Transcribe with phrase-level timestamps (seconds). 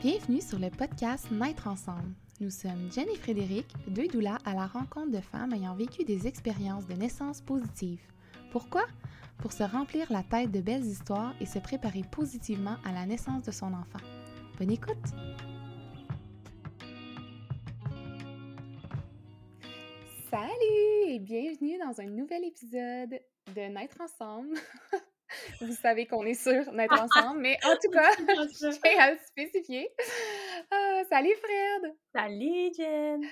[0.00, 2.14] Bienvenue sur le podcast Naître ensemble.
[2.40, 6.28] Nous sommes Jen et Frédéric, deux doulas à la rencontre de femmes ayant vécu des
[6.28, 8.06] expériences de naissance positives.
[8.52, 8.86] Pourquoi?
[9.38, 13.42] Pour se remplir la tête de belles histoires et se préparer positivement à la naissance
[13.42, 13.98] de son enfant.
[14.56, 14.94] Bonne écoute!
[20.30, 23.18] Salut et bienvenue dans un nouvel épisode
[23.52, 24.54] de Naître ensemble.
[25.60, 29.18] Vous savez qu'on est sur Naître ensemble, mais en tout cas, je tiens à le
[29.18, 29.88] spécifier.
[30.70, 31.94] Ah, salut Fred!
[32.14, 33.22] Salut Jen!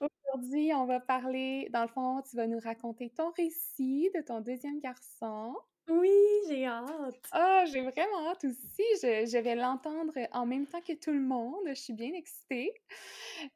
[0.00, 4.40] Aujourd'hui, on va parler, dans le fond, tu vas nous raconter ton récit de ton
[4.40, 5.54] deuxième garçon.
[5.88, 6.10] Oui,
[6.48, 7.32] j'ai hâte.
[7.32, 8.82] Ah, j'ai vraiment hâte aussi.
[9.02, 11.60] Je, je vais l'entendre en même temps que tout le monde.
[11.68, 12.74] Je suis bien excitée.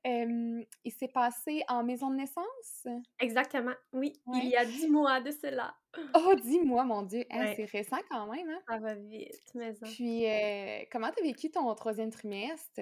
[0.04, 2.86] Il s'est passé en maison de naissance?
[3.18, 5.76] Exactement, oui, il y a 10 mois de cela.
[6.14, 7.24] Oh, dis-moi, mon Dieu!
[7.30, 7.54] Hein, Ouais.
[7.54, 8.62] c'est récent quand même, hein?
[8.68, 9.74] Ça va vite, mais.
[9.82, 12.80] Puis, heu, comment tu as vécu ton troisième trimestre?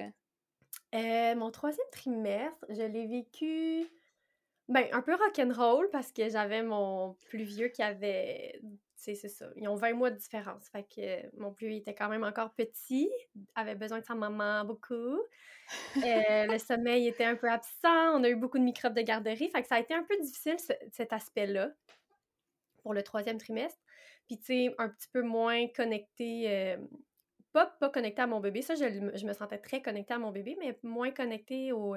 [0.94, 3.88] Heu, mon troisième trimestre, je l'ai vécu,
[4.68, 8.60] ben, un peu rock'n'roll parce que j'avais mon plus vieux qui avait
[9.16, 10.68] c'est ça, ils ont 20 mois de différence.
[10.70, 13.10] Fait que mon plus vieux était quand même encore petit,
[13.54, 15.18] avait besoin de sa maman beaucoup.
[16.04, 19.50] Heu, le sommeil était un peu absent, on a eu beaucoup de microbes de garderie,
[19.50, 21.72] fait que ça a été un peu difficile ce cet aspect-là
[22.82, 23.80] pour le troisième trimestre.
[24.26, 26.88] Puis tu sais, un petit peu moins connectée, hem,
[27.52, 28.84] pas pas connectée à mon bébé, ça je
[29.16, 31.94] je me sentais très connectée à mon bébé, mais moins connectée au,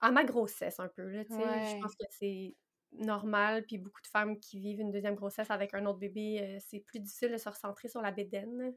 [0.00, 1.24] à ma grossesse un peu là.
[1.24, 2.56] Je pense que c'est
[2.92, 6.58] normal, puis beaucoup de femmes qui vivent une deuxième grossesse avec un autre bébé, heu,
[6.66, 8.74] c'est plus difficile de se recentrer sur la bédaine.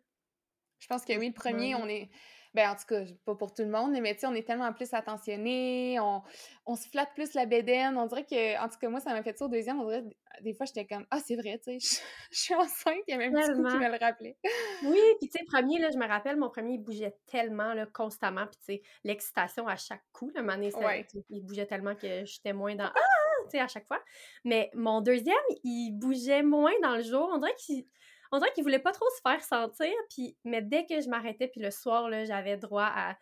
[0.80, 2.10] Je pense que oui, le premier, on est
[2.56, 4.74] ben, en tout cas, pas pour tout le monde, mais tu sais, on est tellement
[4.74, 6.22] plus attentionnés, on
[6.66, 7.98] on se flatte plus la bédaine.
[7.98, 9.80] On dirait que en tout cas, moi, ça m'a fait ça au deuxième.
[9.80, 10.04] On dirait,
[10.42, 11.98] des fois, j'étais comme: «Ah, c'est vrai, tu sais, je
[12.32, 12.98] je suis enceinte».
[13.08, 13.80] Il y un petit coup qui Tellement.
[13.80, 14.38] me le rappelait.
[14.82, 17.86] Oui, puis tu sais, premier là, je me rappelle, mon premier il bougeait tellement là,
[17.86, 21.08] constamment, puis tu sais, l'excitation à chaque coup, un moment donné, ça Ouais.
[21.10, 24.02] tu sais, il bougeait tellement que j'étais moins dans: «Ah!» Tu sais, à chaque fois.
[24.46, 27.30] Mais mon deuxième, il bougeait moins dans le jour.
[27.34, 27.86] On dirait qu'il
[28.32, 31.50] on dirait qu'il voulait pas trop se faire sentir, puis mais dès que je m'arrêtais,
[31.50, 33.18] puis le soir, là, j'avais droit à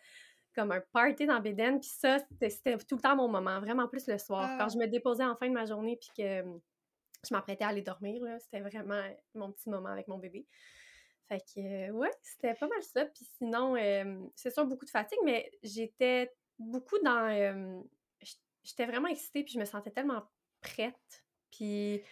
[0.55, 4.07] comme un party dans bédaine, puis ça, c'était tout le temps mon moment, vraiment plus
[4.07, 4.49] le soir.
[4.57, 4.69] Quand Ah!
[4.71, 6.61] je me déposais en fin de ma journée, puis que, mmh,
[7.27, 9.01] je m'apprêtais à aller dormir, là, c'était vraiment
[9.35, 10.45] mon petit moment avec mon bébé.
[11.27, 13.05] Fait que, ouais, c'était pas mal ça.
[13.05, 17.89] Puis sinon, hem, c'est sûr beaucoup de fatigue, mais j'étais beaucoup dans, j
[18.69, 20.23] j'étais vraiment excitée, puis je me sentais tellement
[20.61, 22.03] prête, puis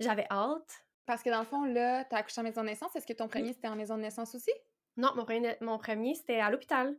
[0.00, 0.86] j'avais hâte.
[1.06, 2.96] Parce que dans le fond, là, tu as accouché en maison de naissance.
[2.96, 3.28] Est-ce que ton Oui.
[3.28, 4.50] premier c'était en maison de naissance aussi?
[4.96, 6.96] Non, mon premier na mon premier c'était à l'hôpital.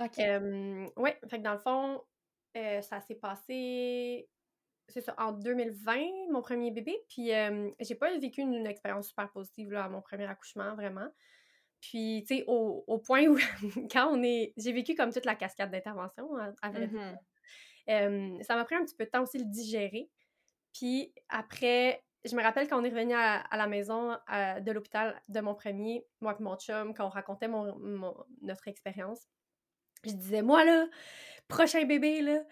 [0.00, 0.38] OK.
[0.96, 2.02] Ouais, fait que dans le fond,
[2.56, 4.28] heu, ça s'est passé,
[4.88, 6.96] c'est ça, en 2020, mon premier bébé.
[7.08, 7.30] Puis,
[7.80, 11.08] j'ai pas vécu une une expérience super positive, là, à mon premier accouchement, vraiment.
[11.80, 13.36] Puis, tu sais, au au point où
[13.92, 16.90] quand on est j'ai vécu comme toute la cascade d'interventions, à à dire.
[17.88, 20.10] Ça m'a pris un petit peu de temps aussi de le digérer.
[20.74, 25.40] Puis après, je me rappelle quand on est revenus à la maison, de l'hôpital de
[25.40, 29.26] mon premier, moi et mon chum, quand on racontait mon notre expérience,
[30.04, 30.86] je disais: «Moi là,
[31.48, 32.44] prochain bébé là,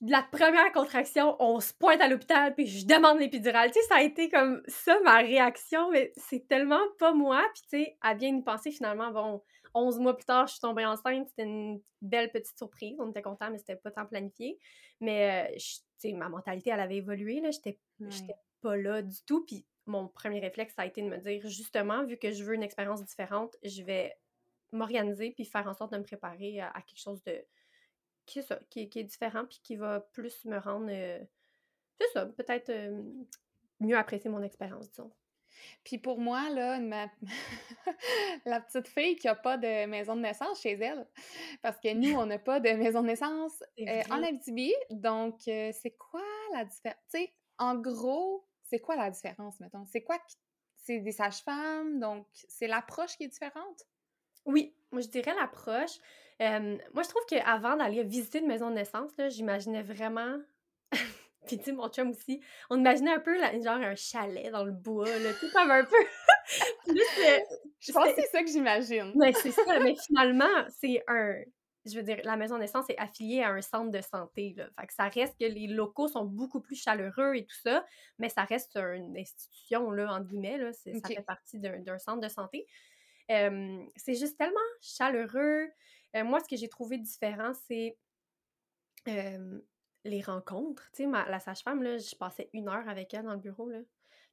[0.00, 3.70] de la première contraction, on se pointe à l'hôpital puis je demande l'épidurale».
[3.72, 7.42] Tu sais, ça a été comme ça ma réaction, mais c'est tellement pas moi.
[7.54, 9.42] Puis tu sais, à bien y penser finalement, bon,
[9.74, 12.96] 11 mois plus tard, je suis tombée enceinte, c'était une belle petite surprise.
[13.00, 14.58] On était contents, mais c'était pas tant planifié.
[15.00, 15.54] Mais,
[15.98, 18.38] sais, ma mentalité, elle avait évolué là, j'étais j'étais Ouais.
[18.60, 19.44] pas là du tout.
[19.46, 22.54] Puis mon premier réflexe, ça a été de me dire: «Justement, vu que je veux
[22.54, 24.14] une expérience différente, je vais
[24.72, 27.44] m'organiser puis faire en sorte de me préparer à à quelque chose de
[28.26, 31.26] qui est ça, qui est qui est différent puis qui va plus me rendre, heu,
[32.00, 33.26] c'est ça, peut-être, hem,
[33.80, 35.12] mieux apprécier mon expérience», disons.
[35.84, 37.10] Puis pour moi, là, ma
[38.44, 41.06] la petite fille qui a pas de maison de naissance chez elle,
[41.62, 44.22] parce que nous, on n'a pas de maison de naissance, heu, en.
[44.22, 44.72] Abitibi.
[44.90, 46.22] Donc, heu, c'est quoi
[46.52, 49.84] la diffé tu sais, en gros, c'est quoi la différence, mettons?
[49.86, 50.36] C'est quoi qui
[50.76, 53.86] c'est des sages-femmes, donc c'est l'approche qui est différente?
[54.44, 55.98] Oui, moi je dirais l'approche.
[56.38, 60.38] Hem, moi je trouve qu'avant d'aller visiter une maison de naissance, là, j'imaginais vraiment
[61.46, 64.72] puis tu sais, mon chum aussi, on imaginait un peu genre un chalet dans le
[64.72, 65.96] bois, là, tu sais, comme un peu
[67.80, 69.12] Je pense que c'est ça que j'imagine.
[69.14, 71.42] mais c'est ça, mais finalement, c'est un
[71.86, 74.68] je veux dire, la maison de naissance est affiliée à un centre de santé, là.
[74.78, 77.84] Fait que ça reste que les locaux sont beaucoup plus chaleureux et tout ça,
[78.18, 82.28] mais ça reste une institution, là, entre guillemets, là, ça fait partie d'un centre de
[82.28, 82.66] santé.
[83.28, 85.68] C'est juste tellement chaleureux.
[86.14, 87.98] Moi, ce que j'ai trouvé différent, c'est,
[90.04, 90.90] les rencontres.
[90.92, 93.68] Tu sais, ma la sage-femme, là, je passais 1 heure avec elle dans le bureau,
[93.68, 93.78] là.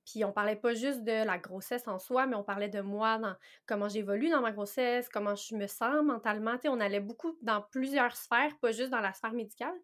[0.06, 3.20] Puis on parlait pas juste de la grossesse en soi, mais on parlait de moi,
[3.20, 3.36] dans
[3.68, 6.58] comment j'évolue dans ma grossesse, comment je me sens mentalement.
[6.66, 9.76] on allait beaucoup dans plusieurs sphères, pas juste dans la sphère médicale.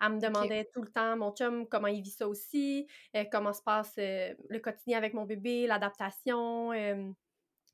[0.00, 2.86] Elle me demandait tout le temps, mon chum, comment il vit ça aussi,
[3.16, 6.72] euh, comment se passe euh, le quotidien avec mon bébé, l'adaptation.
[6.72, 7.10] Euh.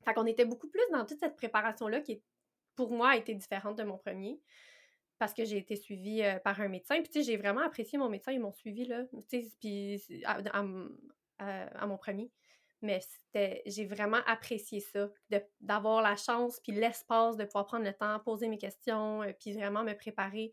[0.03, 2.23] Fait qu'on était beaucoup plus dans toute cette préparation-là qui,
[2.75, 4.39] pour moi, a été différente de mon premier
[5.17, 6.95] parce que j'ai été suivie par un médecin.
[7.01, 10.23] Puis, tu sais, j'ai vraiment apprécié mon médecin, ils m'ont suivi, là, tu sais, puis
[10.25, 12.31] à, mon premier.
[12.81, 15.09] Mais c'était, j'ai vraiment apprécié ça,
[15.61, 19.83] d'avoir la chance, puis l'espace de pouvoir prendre le temps, poser mes questions, puis vraiment
[19.83, 20.51] me préparer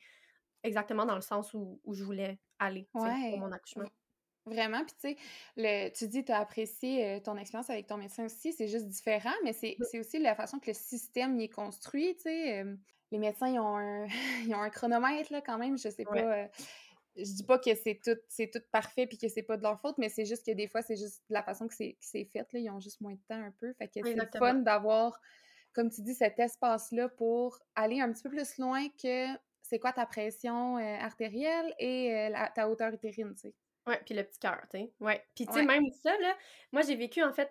[0.63, 3.89] exactement dans le sens où, je voulais aller pour mon accouchement.
[4.45, 5.17] Vraiment, puis tu
[5.57, 9.35] sais, tu dis tu as apprécié ton expérience avec ton médecin aussi, c'est juste différent,
[9.45, 9.85] mais mmh.
[9.85, 12.65] c'est aussi la façon que le système y est construit, tu sais.
[13.13, 14.07] Les médecins, ils ont, un,
[14.47, 16.49] ils ont un chronomètre, là, quand même, je sais pas...
[17.15, 19.79] je dis pas que c'est tout, c'est tout parfait puis que c'est pas de leur
[19.79, 22.59] faute, mais c'est juste que des fois, c'est juste la façon que c'est, fait, là,
[22.59, 25.21] ils ont juste moins de temps un peu, fait que c'est fun d'avoir,
[25.75, 29.27] comme tu dis, cet espace-là pour aller un petit peu plus loin que
[29.61, 33.55] c'est quoi ta pression euh, artérielle et euh, ta hauteur utérine, tu sais.
[33.87, 34.93] Ouais, puis le petit cœur, tu sais.
[35.01, 35.25] Ouais.
[35.35, 36.37] Puis, tu sais, même ça, là,
[36.73, 37.51] moi, j'ai vécu, en fait,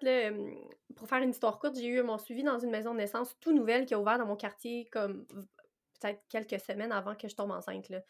[0.95, 3.51] pour faire une histoire courte, j'ai eu mon suivi dans une maison de naissance tout
[3.53, 5.25] nouvelle qui a ouvert dans mon quartier comme
[5.99, 8.01] peut-être quelques semaines avant que je tombe enceinte, là.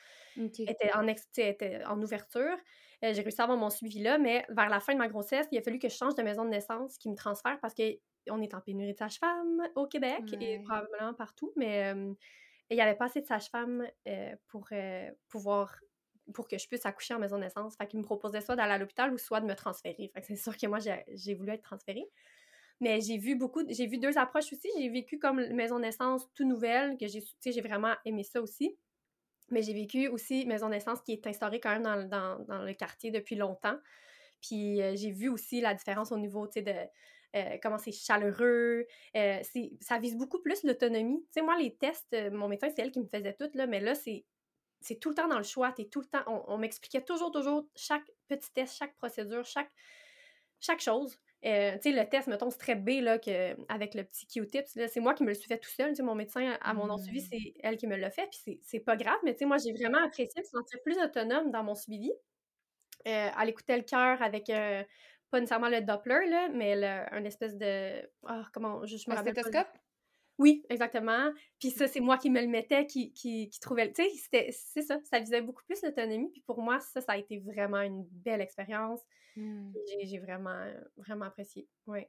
[0.68, 2.56] Était en, était en ouverture.
[3.03, 5.47] Euh, j'ai réussi à avoir mon suivi là, mais vers la fin de ma grossesse,
[5.51, 8.41] il a fallu que je change de maison de naissance qui me transfère parce qu'on
[8.41, 11.94] est en pénurie de sage-femme au Québec et probablement partout, mais
[12.71, 15.75] il n'y avait pas assez de sages-femmes euh, pour euh, pouvoir
[16.31, 17.75] pour que je puisse accoucher en maison de naissance.
[17.75, 20.11] Fait qu'il me proposait soit d'aller à l'hôpital ou soit de me transférer.
[20.23, 22.09] C'est sûr que moi, j'ai voulu être transférée.
[22.81, 24.67] Mais j'ai vu beaucoup, j'ai vu deux approches aussi.
[24.77, 28.75] J'ai vécu comme maison de naissance tout nouvelle, que j'ai, j'ai vraiment aimé ça aussi.
[29.51, 33.11] Mais j'ai vécu aussi maison de naissance qui est instaurée quand même dans, le quartier
[33.11, 33.77] depuis longtemps.
[34.41, 36.73] Puis euh, j'ai vu aussi la différence au niveau, tu sais, de
[37.35, 38.87] euh, comment c'est chaleureux.
[39.15, 39.39] Euh,
[39.79, 41.21] ça vise beaucoup plus l'autonomie.
[41.25, 43.79] Tu sais, moi, les tests, mon médecin, c'est elle qui me faisait tout, là, mais
[43.79, 44.25] là, c'est
[44.81, 47.65] c'est tout le temps dans le choix, es tout le temps, on, m'expliquait toujours, toujours
[47.75, 49.71] chaque petit test, chaque procédure, chaque,
[50.59, 51.17] chaque chose.
[51.43, 55.13] tu sais, le test, mettons, strep B, là, que, avec le petit Q-tips, c'est moi
[55.13, 55.93] qui me le suis fait tout seul.
[56.01, 57.27] Mon médecin, à mon non-suivi, mmh.
[57.31, 59.73] c'est elle qui me l'a fait, puis c'est pas grave, mais tu sais, moi, j'ai
[59.73, 62.11] vraiment apprécié de me sentir plus autonome dans mon suivi.
[63.07, 64.51] Euh, à l'écouter le cœur avec
[65.31, 68.01] pas nécessairement le Doppler, là, mais le, un espèce de.
[68.23, 68.85] Oh, comment.
[68.85, 69.69] Je, me un stéthoscope?
[70.41, 71.31] Oui, exactement.
[71.59, 73.93] Puis ça, c'est moi qui me le mettais, qui, qui, qui trouvait.
[73.93, 74.97] Tu sais, c'est ça.
[75.03, 76.31] Ça visait beaucoup plus l'autonomie.
[76.31, 79.01] Puis pour moi, ça, ça a été vraiment une belle expérience.
[79.35, 79.71] Mmh.
[80.01, 80.65] J'ai vraiment,
[80.97, 81.67] vraiment apprécié.
[81.85, 81.99] Oui.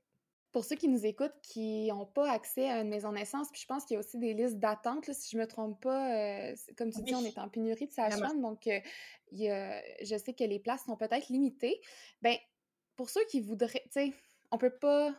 [0.50, 3.66] Pour ceux qui nous écoutent, qui n'ont pas accès à une maison naissance, puis je
[3.66, 6.54] pense qu'il y a aussi des listes d'attente, si je ne me trompe pas, euh,
[6.78, 8.80] comme tu dis, on est en pénurie de sages-femmes, donc euh,
[9.30, 11.80] y a, je sais que les places sont peut-être limitées.
[12.22, 12.36] Ben,
[12.96, 14.12] pour ceux qui voudraient, tu sais,
[14.50, 15.14] on peut pas.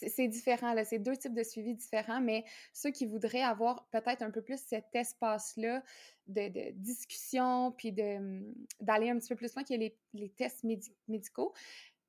[0.00, 4.22] C'est différent, là, c'est deux types de suivi différents, mais ceux qui voudraient avoir peut-être
[4.22, 5.82] un peu plus cet espace-là
[6.26, 10.64] de, discussion, puis mmh, d'aller un petit peu plus loin que les, les tests
[11.08, 11.52] médicaux,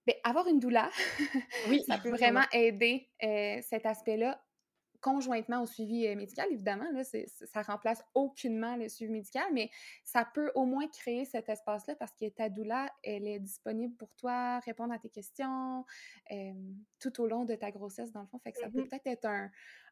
[0.05, 0.89] bien, avoir une doula,
[1.69, 4.41] oui, ça peut vraiment aider euh, cet aspect-là
[5.05, 9.69] conjointement au suivi euh, médical, évidemment, là, ça remplace aucunement le suivi médical, mais
[10.03, 14.11] ça peut au moins créer cet espace-là parce que ta doula, elle est disponible pour
[14.15, 15.85] toi, répondre à tes questions
[16.99, 18.39] tout au long de ta grossesse, dans le fond.
[18.39, 19.27] Fait que ça peut mmh peut-être être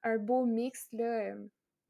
[0.04, 1.36] un, beau mix, là.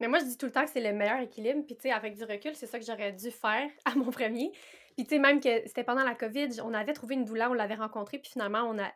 [0.00, 1.64] Mais moi, je dis tout le temps que c'est le meilleur équilibre.
[1.64, 4.52] Puis, tu sais, avec du recul, c'est ça que j'aurais dû faire à mon premier.
[4.96, 7.54] Puis, tu sais, même que c'était pendant la COVID, on avait trouvé une doula, on
[7.54, 8.92] l'avait rencontrée, puis finalement, on a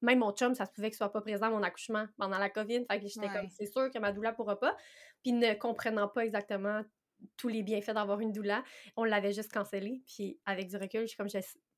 [0.00, 2.50] même mon chum, ça se pouvait qu'il soit pas présent à mon accouchement pendant la
[2.50, 2.84] COVID.
[2.90, 4.76] Fait que j'étais comme, c'est sûr que ma doula pourra pas.
[5.22, 6.82] Puis ne comprenant pas exactement
[7.36, 8.62] tous les bienfaits d'avoir une doula,
[8.96, 10.02] on l'avait juste cancellé.
[10.06, 11.28] Puis avec du recul, je suis comme,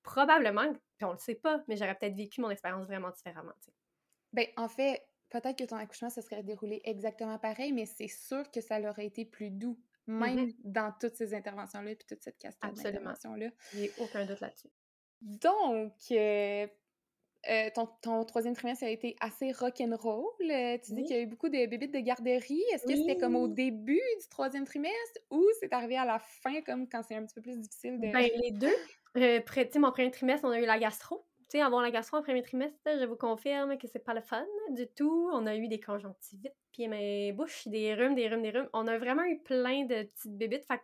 [0.02, 3.52] probablement, puis on le sait pas, mais j'aurais peut-être vécu mon expérience vraiment différemment.
[4.32, 8.50] Ben, en fait, peut-être que ton accouchement, ça serait déroulé exactement pareil, mais c'est sûr
[8.50, 10.54] que ça aurait été plus doux, même mm-hmm.
[10.64, 13.48] dans toutes ces interventions-là, puis toute cette cascade d'interventions-là.
[13.74, 14.70] Il n'y a aucun doute là-dessus.
[15.20, 16.66] Donc, euh,
[17.48, 17.70] euh,
[18.02, 20.24] ton, troisième trimestre a été assez rock'n'roll.
[20.42, 22.62] Euh, tu dis qu'il y a eu beaucoup de bébites de garderie.
[22.72, 26.60] Est-ce que c'était comme au début du troisième trimestre ou c'est arrivé à la fin,
[26.62, 28.12] comme quand c'est un petit peu plus difficile de.
[28.12, 28.74] Ben, les deux.
[29.16, 29.40] Euh,
[29.76, 31.24] mon premier trimestre, on a eu la gastro.
[31.48, 34.20] Tu sais, avoir la gastro en premier trimestre, je vous confirme que c'est pas le
[34.20, 35.30] fun du tout.
[35.32, 38.68] On a eu des conjonctivites, pieds, mes bouches, des rhumes, des rhumes, des rhumes.
[38.72, 40.64] On a vraiment eu plein de petites bébites.
[40.66, 40.80] Fait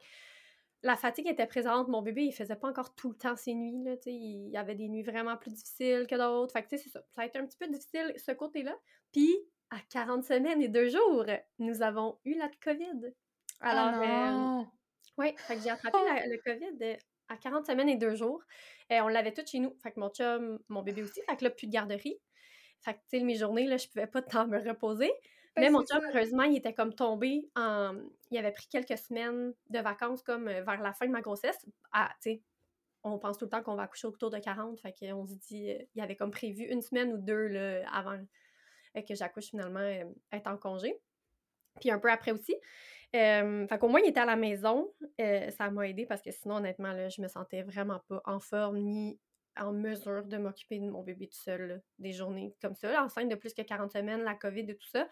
[0.82, 1.88] la fatigue était présente.
[1.88, 3.82] Mon bébé, il faisait pas encore tout le temps ses nuits.
[3.84, 6.52] Là, il y avait des nuits vraiment plus difficiles que d'autres.
[6.52, 7.02] Fait que, c'est ça.
[7.10, 8.76] Ça a été un petit peu difficile, ce côté-là.
[9.12, 9.34] Puis,
[9.70, 11.24] à 40 semaines et deux jours,
[11.58, 13.12] nous avons eu la COVID.
[13.60, 14.64] Alors, ah euh,
[15.18, 18.42] oui, fait que j'ai attrapé le COVID à 40 semaines et deux jours.
[18.90, 19.74] et on l'avait tout chez nous.
[19.82, 21.20] Fait que mon chum, mon bébé aussi.
[21.28, 22.18] Fait que là, plus de garderie.
[22.82, 25.10] Fait que, tu sais, mes journées, là, je pouvais pas tant me reposer.
[25.56, 27.94] Mais mon chum, heureusement, il était comme tombé en.
[28.30, 31.64] Il avait pris quelques semaines de vacances, comme vers la fin de ma grossesse.
[31.92, 32.42] Ah, tu sais,
[33.04, 34.78] on pense tout le temps qu'on va accoucher autour de 40.
[34.80, 38.18] Fait qu'on se dit, il avait comme prévu une semaine ou deux là, avant
[38.94, 39.80] que j'accouche finalement
[40.32, 40.98] être en congé.
[41.80, 42.54] Puis un peu après aussi.
[43.14, 44.92] Euh, fait qu'au moins, il était à la maison.
[45.20, 48.40] Euh, ça m'a aidé parce que sinon, honnêtement, là, je me sentais vraiment pas en
[48.40, 49.18] forme ni
[49.58, 51.82] en mesure de m'occuper de mon bébé tout seul.
[51.98, 55.08] Des journées comme ça, enceinte de plus que 40 semaines, la COVID et tout ça.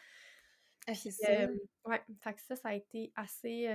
[0.87, 1.49] Ah, c'est
[1.87, 3.69] ouais, fait que ça, ça a été assez.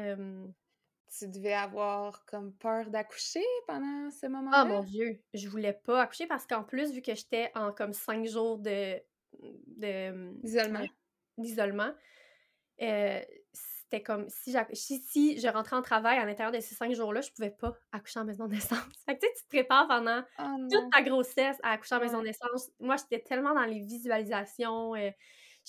[1.18, 4.58] Tu devais avoir comme peur d'accoucher pendant ce moment-là?
[4.62, 7.94] Ah mon Dieu, je voulais pas accoucher parce qu'en plus, vu que j'étais en comme
[7.94, 9.02] cinq jours de.
[9.78, 10.86] d'isolement.
[11.38, 11.94] D'isolement,
[12.82, 13.22] euh,
[13.54, 17.22] c'était comme si, si, si, je rentrais en travail à l'intérieur de ces cinq jours-là,
[17.22, 18.78] je pouvais pas accoucher en maison de naissance.
[19.06, 22.26] Fait que tu te prépares pendant oh toute ta grossesse à accoucher en maison de
[22.26, 22.70] naissance.
[22.80, 25.10] Moi, j'étais tellement dans les visualisations, euh,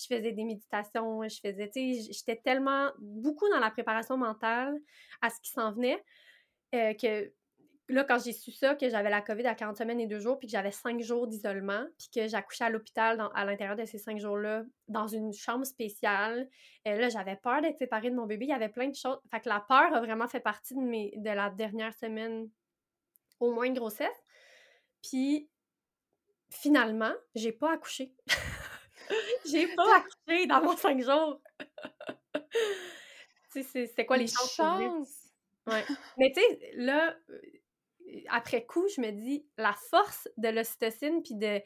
[0.01, 4.77] je faisais des méditations, je faisais, tu sais, j'étais tellement beaucoup dans la préparation mentale
[5.21, 6.03] à ce qui s'en venait
[6.73, 7.31] euh, que
[7.91, 10.37] là, quand j'ai su ça, que j'avais la COVID à 40 semaines et deux jours,
[10.39, 13.97] puis que j'avais cinq jours d'isolement, puis que j'accouchais à l'hôpital à l'intérieur de ces
[13.97, 16.49] cinq jours-là, dans une chambre spéciale,
[16.87, 18.45] euh, là, j'avais peur d'être séparée de mon bébé.
[18.45, 19.19] Il y avait plein de choses.
[19.29, 22.49] Fait que la peur a vraiment fait partie de, mes, de la dernière semaine,
[23.39, 24.23] au moins de grossesse.
[25.01, 25.49] Puis,
[26.49, 28.13] finalement, j'ai pas accouché.
[29.45, 31.41] j'ai pas accouché dans mon cinq jours.
[33.51, 35.29] tu sais, c'est quoi les chances?
[35.67, 35.83] Ouais.
[36.17, 37.15] Mais tu sais, là,
[38.29, 41.61] après coup, je me dis, la force de l'ocytocine, puis de.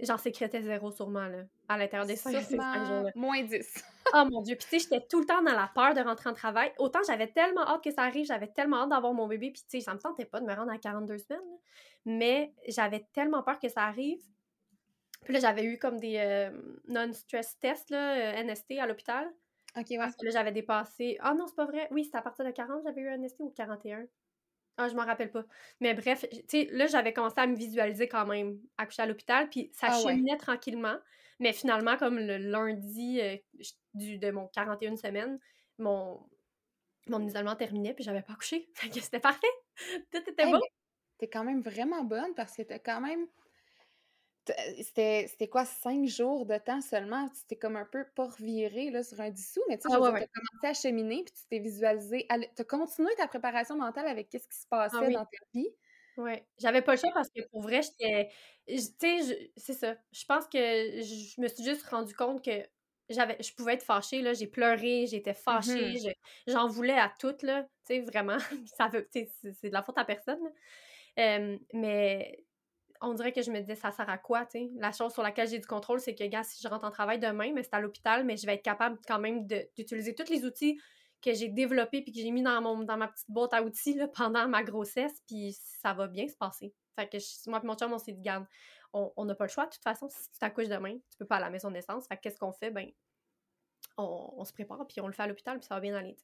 [0.00, 3.10] J'en sécrétais zéro sûrement, là, à l'intérieur des cinq, jours.
[3.16, 3.84] Moins 10.
[4.14, 4.54] oh mon Dieu.
[4.54, 6.72] Puis tu sais, j'étais tout le temps dans la peur de rentrer en travail.
[6.78, 9.78] Autant j'avais tellement hâte que ça arrive, j'avais tellement hâte d'avoir mon bébé, puis tu
[9.78, 11.40] sais, ça me tentait pas de me rendre à 42 semaines.
[12.04, 14.22] Mais j'avais tellement peur que ça arrive.
[15.24, 16.50] Puis là, j'avais eu comme des euh,
[16.88, 19.28] non-stress tests, là, euh, NST à l'hôpital.
[19.76, 19.98] OK, ouais.
[19.98, 21.18] Parce que là, j'avais dépassé.
[21.20, 21.88] Ah non, c'est pas vrai.
[21.90, 24.06] Oui, c'était à partir de 40, j'avais eu un NST ou 41.
[24.78, 25.44] Ah, je m'en rappelle pas.
[25.80, 29.48] Mais bref, tu sais, là, j'avais commencé à me visualiser quand même accoucher à l'hôpital,
[29.50, 30.96] puis ça ah cheminait tranquillement.
[31.40, 33.36] Mais finalement, comme le lundi euh,
[33.94, 35.38] du, de mon 41 semaines,
[35.78, 36.24] mon,
[37.08, 38.68] mon isolement terminait, puis j'avais pas accouché.
[38.92, 39.46] C'était parfait.
[40.12, 40.60] Tout était bon.
[41.18, 43.26] T'es quand même vraiment bonne parce que t'as quand même
[44.78, 47.28] c'était quoi, cinq jours de temps seulement?
[47.28, 49.98] Tu t'es comme un peu pas reviré là, sur un dissous, mais tu sais, ah,
[49.98, 50.26] commencé
[50.62, 52.26] à cheminer, puis tu t'es visualisé.
[52.56, 55.68] Tu as continué ta préparation mentale avec qu'est-ce qui se ah passait dans ta vie?
[56.16, 58.30] Oui, j'avais pas le choix parce que pour vrai, j'étais.
[58.66, 59.96] Tu sais, c'est ça.
[60.12, 62.66] Je pense que je me suis juste rendu compte que
[63.08, 67.42] j'avais je pouvais être fâchée là j'ai pleuré j'étais fâchée mmh j'en voulais à toutes
[67.42, 68.36] là tu sais vraiment
[68.76, 69.30] ça veut c'est
[69.64, 70.38] de la faute à personne
[71.16, 72.44] mais
[73.00, 74.46] on dirait que je me disais, ça sert à quoi?
[74.76, 77.18] La chose sur laquelle j'ai du contrôle, c'est que, gars, si je rentre en travail
[77.18, 80.44] demain, mais c'est à l'hôpital, mais je vais être capable quand même d'utiliser tous les
[80.44, 80.80] outils
[81.20, 83.94] que j'ai développés puis que j'ai mis dans, mon, dans ma petite boîte à outils
[83.94, 86.72] là, pendant ma grossesse, puis ça va bien se passer.
[86.96, 87.18] Fait que
[87.50, 88.46] moi et mon chum, on s'est dit, garde,
[88.92, 89.66] on n'a pas le choix.
[89.66, 92.06] De toute façon, si tu t'accouches demain, tu peux pas à la maison de naissance.
[92.06, 92.70] Fait qu'est-ce qu'on fait?
[92.70, 92.90] Ben,
[93.96, 96.16] on, se prépare, puis on le fait à l'hôpital, puis ça va bien aller,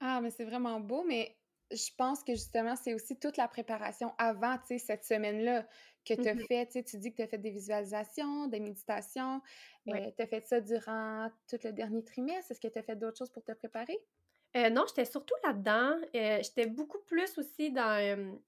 [0.00, 1.36] Ah, mais c'est vraiment beau, mais
[1.74, 5.66] je pense que justement, c'est aussi toute la préparation avant, tu sais, cette semaine-là
[6.04, 6.66] que tu as mmh fait.
[6.66, 9.40] Tu sais, tu dis que tu as fait des visualisations, des méditations.
[9.88, 12.50] Euh, tu as fait ça durant tout le dernier trimestre.
[12.50, 13.98] Est-ce que tu as fait d'autres choses pour te préparer?
[14.56, 15.96] Euh, non, j'étais surtout là-dedans.
[16.14, 17.98] Euh, j'étais beaucoup plus aussi dans.
[17.98, 18.40] tu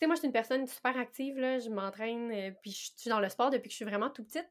[0.00, 1.58] sais, moi, je suis une personne super active, là.
[1.58, 4.48] Je m'entraîne, puis je suis dans le sport depuis que je suis vraiment tout petite.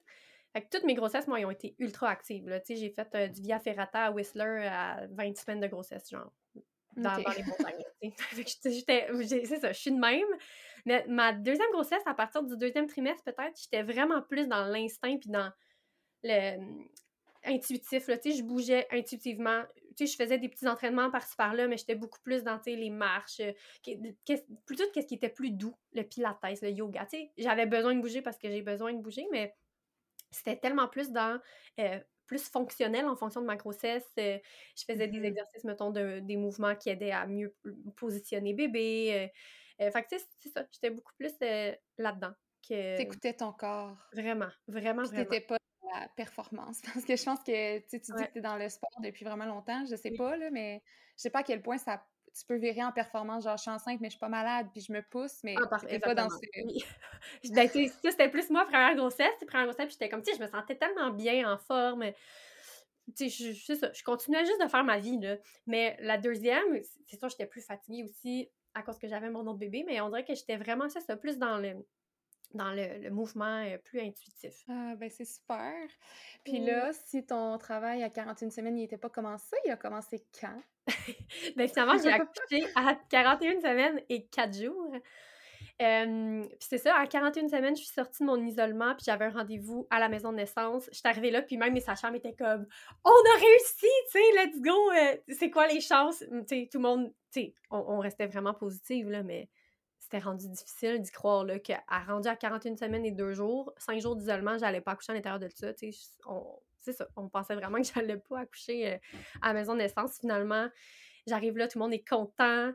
[0.53, 2.45] Fait que toutes mes grossesses, moi, elles ont été ultra actives.
[2.65, 6.31] Tu sais, j'ai fait du Via Ferrata à Whistler à 20 semaines de grossesse, genre
[6.99, 7.83] dans, les montagnes.
[8.47, 10.27] c'est ça, je suis de même.
[10.85, 15.17] Mais ma deuxième grossesse, à partir du deuxième trimestre, peut-être, j'étais vraiment plus dans l'instinct
[15.17, 15.51] puis dans
[16.23, 16.87] le hum,
[17.43, 18.07] intuitif.
[18.07, 19.63] Là, je bougeais intuitivement.
[19.99, 23.53] je faisais des petits entraînements par-ci par-là, mais j'étais beaucoup plus dans les marches, euh,
[24.65, 27.07] plutôt qu'est-ce qui était plus doux, le pilates, le yoga.
[27.37, 29.53] J'avais besoin de bouger parce que j'ai besoin de bouger, mais
[30.31, 31.39] c'était tellement plus dans
[31.79, 34.07] euh, plus fonctionnel en fonction de ma grossesse.
[34.19, 34.37] Euh,
[34.75, 37.55] je faisais des mmh exercices, mettons, de, des mouvements qui aidaient à mieux
[37.97, 39.31] positionner bébé.
[39.81, 42.31] Euh, euh fait que, c'est ça, j'étais beaucoup plus euh, là-dedans.
[42.67, 42.97] Que...
[42.97, 43.97] T'écoutais ton corps.
[44.13, 45.47] Vraiment, vraiment, Puis vraiment.
[45.47, 46.81] pas dans la performance.
[46.93, 49.45] Parce que je pense que tu dis que tu es dans le sport depuis vraiment
[49.45, 49.83] longtemps.
[49.89, 50.83] Je sais pas, là, mais
[51.17, 52.05] je sais pas à quel point ça
[52.39, 54.81] tu peux virer en performance, genre je suis enceinte, mais je suis pas malade, puis
[54.81, 56.37] je me pousse, mais ah, pas dans ce.
[56.65, 56.83] Oui.
[57.53, 60.47] ben, c'était plus moi, première grossesse, première grossesse, puis j'étais comme, tu sais, je me
[60.47, 62.05] sentais tellement bien, en forme.
[63.15, 65.37] Tu sais, ça, je continuais juste de faire ma vie, là.
[65.65, 68.49] Mais la deuxième, c'est sûr, j'étais plus fatiguée aussi.
[68.73, 71.37] à cause que j'avais mon autre bébé, mais on dirait que j'étais vraiment ça plus
[71.37, 71.75] dans le
[72.53, 74.63] dans le, mouvement plus intuitif.
[74.67, 75.73] Ah, ben c'est super.
[76.43, 80.61] Puis là, si ton travail à 41 semaines n'était pas commencé, il a commencé quand?
[81.55, 84.95] ben finalement, j'ai accouché à 41 semaines et 4 jours
[85.79, 89.29] puis c'est ça, à 41 semaines, je suis sortie de mon isolement, puis j'avais un
[89.29, 90.89] rendez-vous à la maison de naissance.
[90.91, 92.65] Je suis arrivée là, puis même mes sages-femmes étaient comme
[93.05, 94.91] «On a réussi, tu sais, let's go!
[94.91, 98.53] Euh, c'est quoi les chances?» Tu sais, tout le monde, tu sais, on, restait vraiment
[98.53, 99.47] positive, là, mais
[100.09, 104.01] c'était rendu difficile d'y croire, là, qu'à rendu à 41 semaines et 2 jours, 5
[104.01, 106.09] jours d'isolement, j'allais pas accoucher à l'intérieur de ça, tu sais,
[106.79, 108.97] c'est ça, on pensait vraiment que j'allais pas accoucher euh,
[109.41, 110.67] à la maison de naissance, finalement.
[111.27, 112.71] J'arrive là, tout le monde est content.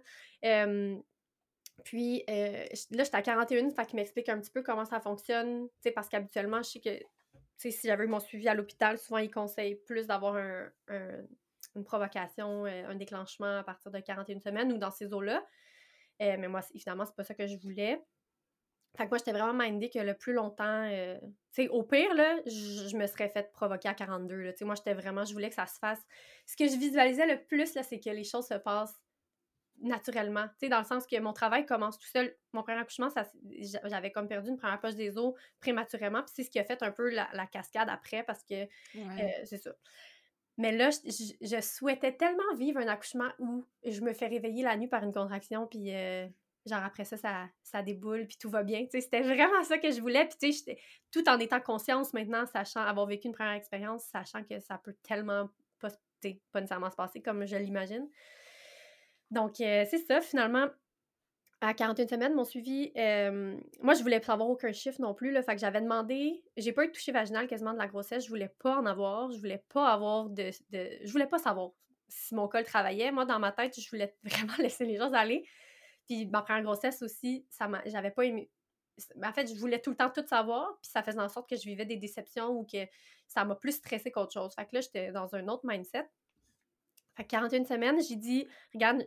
[1.83, 5.67] Puis euh, là, j'étais à 41, fait qu'il m'explique un petit peu comment ça fonctionne.
[5.69, 7.01] Tu sais, parce qu'habituellement, je sais que
[7.57, 10.71] si j'avais eu mon suivi à l'hôpital, souvent ils conseillent plus d'avoir un,
[11.75, 15.45] une provocation, euh, un déclenchement à partir de 41 semaines ou dans ces eaux-là.
[16.23, 18.01] Euh, mais moi, évidemment, c'est pas ça que je voulais.
[18.97, 22.37] Fait que moi, j'étais vraiment mindée que le plus longtemps, tu sais, au pire, là,
[22.47, 24.53] je me serais fait provoquer à 42, là.
[24.53, 26.01] Tu sais, moi, j'étais vraiment, je voulais que ça se fasse.
[26.47, 29.01] Ce que je visualisais le plus, là, c'est que les choses se passent
[29.81, 30.47] naturellement.
[30.49, 32.35] Tu sais, dans le sens que mon travail commence tout seul.
[32.53, 33.09] Mon premier accouchement,
[33.85, 36.23] j'avais comme perdu une première poche des os prématurément.
[36.23, 39.59] Puis c'est ce qui a fait un peu la, cascade après parce que euh, c'est
[39.59, 39.75] ça.
[40.57, 44.87] Mais là, je, souhaitais tellement vivre un accouchement où je me fais réveiller la nuit
[44.87, 46.29] par une contraction, puis euh,
[46.67, 47.17] genre après ça,
[47.63, 48.87] ça, déboule, puis tout va bien.
[48.91, 50.29] C'était vraiment ça que je voulais.
[50.41, 50.65] Puis
[51.11, 54.95] tout en étant conscience maintenant, sachant avoir vécu une première expérience, sachant que ça peut
[55.03, 55.89] tellement pas,
[56.53, 58.09] pas nécessairement se passer comme je l'imagine.
[59.31, 60.69] Donc, euh, c'est ça, finalement.
[61.61, 62.93] À 41 semaines, mon suivi,
[63.81, 65.31] moi, je voulais pas avoir aucun chiffre non plus.
[65.31, 68.25] Là, fait que j'avais demandé, j'ai pas eu de toucher vaginal quasiment de la grossesse,
[68.25, 71.71] je voulais pas en avoir, je voulais pas avoir de, je voulais pas savoir
[72.09, 73.13] si mon col travaillait.
[73.13, 75.47] Moi, dans ma tête, je voulais vraiment laisser les choses aller.
[76.07, 78.51] Puis ma première grossesse aussi, ça j'avais pas aimé.
[79.23, 81.57] En fait, je voulais tout le temps tout savoir, puis ça faisait en sorte que
[81.57, 82.87] je vivais des déceptions ou que
[83.27, 84.55] ça m'a plus stressé qu'autre chose.
[84.55, 86.09] Fait que là, j'étais dans un autre mindset.
[87.17, 89.05] Fait 41 semaines, j'ai dit, regarde,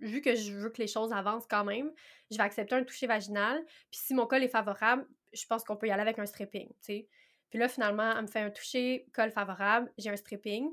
[0.00, 1.90] vu que je veux que les choses avancent quand même,
[2.30, 3.64] je vais accepter un toucher vaginal.
[3.90, 6.68] Puis si mon col est favorable, je pense qu'on peut y aller avec un stripping,
[6.68, 7.08] tu sais.
[7.48, 10.70] Puis là, finalement, elle me fait un toucher, col favorable, j'ai un stripping.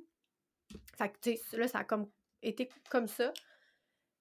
[0.98, 2.10] Fait que, tu sais, là, ça a comme
[2.41, 3.32] été comme ça.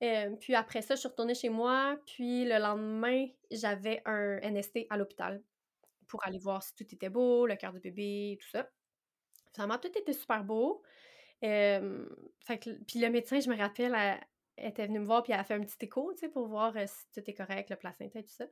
[0.02, 1.96] Euh, puis après ça, je suis retournée chez moi.
[2.06, 5.42] Puis le lendemain, j'avais un NST à l'hôpital
[6.06, 8.68] pour aller voir si tout était beau, le cœur du bébé, tout ça.
[9.54, 10.82] Finalement, tout était super beau
[11.42, 13.94] puis le médecin, je me rappelle,
[14.56, 16.46] elle, était venue me voir, puis elle a fait un petit écho, tu sais, pour
[16.46, 18.46] voir si tout est correct, le placenta et tout ça.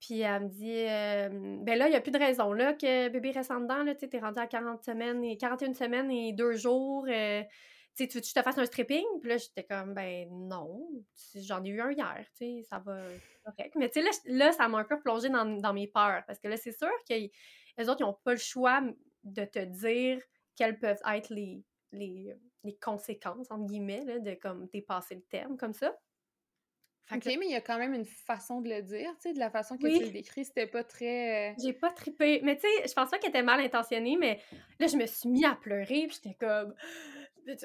[0.00, 3.30] Puis elle me dit, ben là, il n'y a plus de raison, là, que bébé
[3.30, 6.32] reste en dedans, là, tu sais, t'es rendu à 40 semaines, et 41 semaines et
[6.32, 7.48] deux jours, tu sais,
[8.08, 9.04] tu veux que je te fasse un stripping?
[9.20, 10.88] Puis là, j'étais comme, ben non,
[11.34, 12.98] j'en ai eu un hier, tu sais, ça va
[13.44, 13.74] correct.
[13.76, 16.38] Mais tu sais, là, là, ça m'a un peu plongé dans, dans mes peurs, parce
[16.38, 18.82] que là, c'est sûr que les autres, ils n'ont pas le choix
[19.24, 20.22] de te dire
[20.56, 25.56] quelles peuvent être les, les, les conséquences, entre guillemets, là, de comme dépasser le terme
[25.56, 25.96] comme ça.
[27.12, 29.38] ok, mais il y a quand même une façon de le dire, tu sais, de
[29.38, 31.50] la façon que tu le décris, c'était pas très...
[31.50, 34.40] Euh, J'ai pas trippé, mais tu sais, je pense pas qu'elle était mal intentionnée, mais
[34.78, 36.74] là, je me suis mis à pleurer, puis j'étais comme...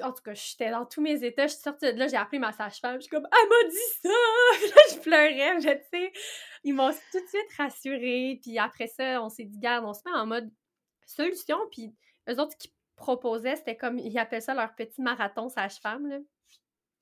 [0.02, 2.38] En tout cas, j'étais dans tous mes états, je suis sortie de là, j'ai appelé
[2.40, 4.08] ma sage-femme, je suis comme «Elle m'a dit ça!»
[4.74, 6.12] là, je pleurais, je, tu sais,
[6.64, 10.00] ils m'ont tout de suite rassurée, puis après ça, on s'est dit «Garde, on se
[10.06, 10.50] met en mode
[11.04, 11.94] solution», puis
[12.28, 16.18] eux autres qui proposaient, c'était comme, ils appellent ça leur petit marathon sage-femme, là.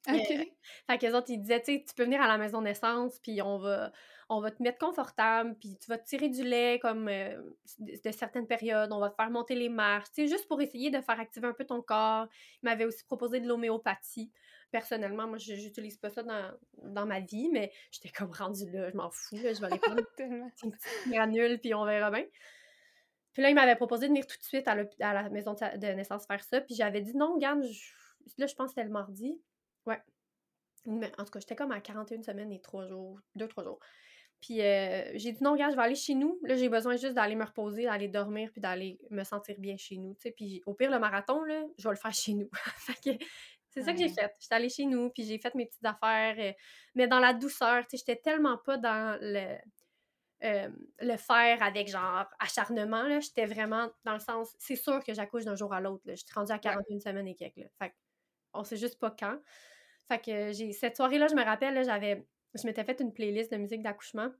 [0.08, 0.14] OK.
[0.14, 0.44] Euh,
[0.90, 3.40] fait qu'eux autres, ils disaient, tu sais, tu peux venir à la maison naissance, puis
[3.40, 3.90] on va,
[4.28, 7.40] on va te mettre confortable, puis tu vas te tirer du lait comme euh,
[7.78, 10.90] de, certaines périodes, on va te faire monter les marches, tu sais, juste pour essayer
[10.90, 12.26] de faire activer un peu ton corps.
[12.62, 14.30] Ils m'avaient aussi proposé de l'homéopathie.
[14.70, 16.50] Personnellement, moi, j'utilise pas ça dans,
[16.82, 20.02] dans, ma vie, mais j'étais comme rendue là, je m'en fous, je vais aller prendre
[20.18, 22.24] une petite granule, puis on verra bien.
[23.34, 26.26] Puis là, il m'avait proposé de venir tout de suite à, la maison de naissance
[26.26, 26.60] faire ça.
[26.60, 27.62] Puis j'avais dit non, regarde,
[28.38, 29.38] là, je pense que c'était le mardi.
[29.86, 30.00] Ouais.
[30.86, 33.80] Mais en tout cas, j'étais comme à 41 semaines et 3 jours, 2-3 jours.
[34.40, 36.38] Puis euh, j'ai dit non, regarde, je vais aller chez nous.
[36.42, 39.96] Là, j'ai besoin juste d'aller me reposer, d'aller dormir, puis d'aller me sentir bien chez
[39.96, 40.16] nous.
[40.36, 42.50] Puis au pire, le marathon, là, je vais le faire chez nous.
[43.70, 44.32] c'est ça que j'ai fait.
[44.38, 46.52] J'étais allée chez nous, puis j'ai fait mes petites affaires, euh,
[46.94, 47.84] mais dans la douceur.
[47.90, 49.56] J'étais tellement pas dans le
[50.44, 50.68] euh,
[51.00, 53.20] le faire avec genre acharnement.
[53.20, 56.02] J'étais vraiment dans le sens, c'est sûr que j'accouche d'un jour à l'autre.
[56.06, 57.56] Je suis rendue à 41 semaines et quelques.
[57.56, 57.66] Là.
[57.78, 57.94] Fait
[58.52, 59.38] on sait juste pas quand.
[60.08, 62.26] Fait que j'ai cette soirée-là, je me rappelle, j'avais.
[62.54, 64.30] Je m'étais fait une playlist de musique d'accouchement.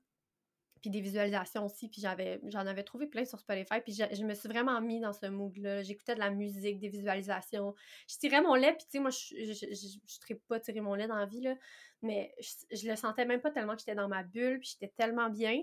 [0.84, 4.22] Puis des visualisations aussi, puis j'avais, j'en avais trouvé plein sur Spotify, puis je, je
[4.22, 5.82] me suis vraiment mis dans ce mood-là.
[5.82, 7.74] J'écoutais de la musique, des visualisations.
[8.06, 10.82] Je tirais mon lait, puis tu sais, moi, je je, je, je, je pas tirer
[10.82, 11.54] mon lait dans la vie, là,
[12.02, 12.34] mais
[12.70, 15.58] je, le sentais même pas tellement que j'étais dans ma bulle, puis j'étais tellement bien.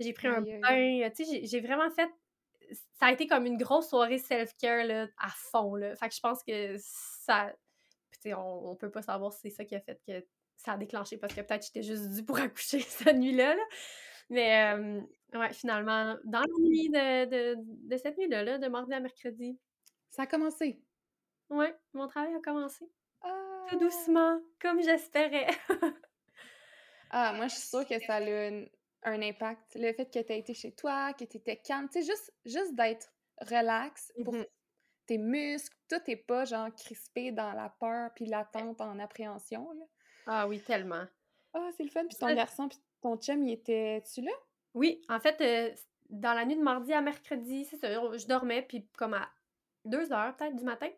[0.00, 2.10] J'ai pris un bain, tu sais, j'ai vraiment fait...
[3.00, 5.96] Ça a été comme une grosse soirée self-care, là, à fond, là.
[5.96, 7.54] Fait que je pense que ça...
[8.12, 10.26] Tu sais, on, on peut pas savoir si c'est ça qui a fait que
[10.56, 13.62] ça a déclenché, parce que peut-être j'étais juste due pour accoucher cette nuit-là, là.
[14.30, 15.00] Mais euh,
[15.34, 17.56] ouais, finalement, dans la nuit de, de,
[17.88, 19.58] de cette nuit-là, là, de mardi à mercredi.
[20.10, 20.82] Ça a commencé.
[21.50, 22.84] Ouais, mon travail a commencé.
[23.20, 23.76] Tout ah!
[23.80, 25.48] doucement, comme j'espérais.
[27.10, 28.68] ah, moi, je suis sûre que ça a eu
[29.02, 29.76] un, impact.
[29.76, 32.32] Le fait que tu aies été chez toi, que tu étais calme, tu sais, juste,
[32.44, 33.10] juste d'être
[33.40, 34.44] relax pour mmh
[35.08, 39.72] tes muscles, tout est pas genre crispé dans la peur puis l'attente en appréhension.
[39.72, 39.84] Là.
[40.26, 41.04] Ah oui, tellement.
[41.54, 42.06] Ah, c'est le fun.
[42.06, 44.32] Puis ton garçon, puis ton chum, il était-tu là?
[44.74, 45.74] Oui, en fait, euh,
[46.10, 49.28] dans la nuit de mardi à mercredi, c'est je dormais, puis comme à
[49.84, 50.88] 2 heures peut-être du matin,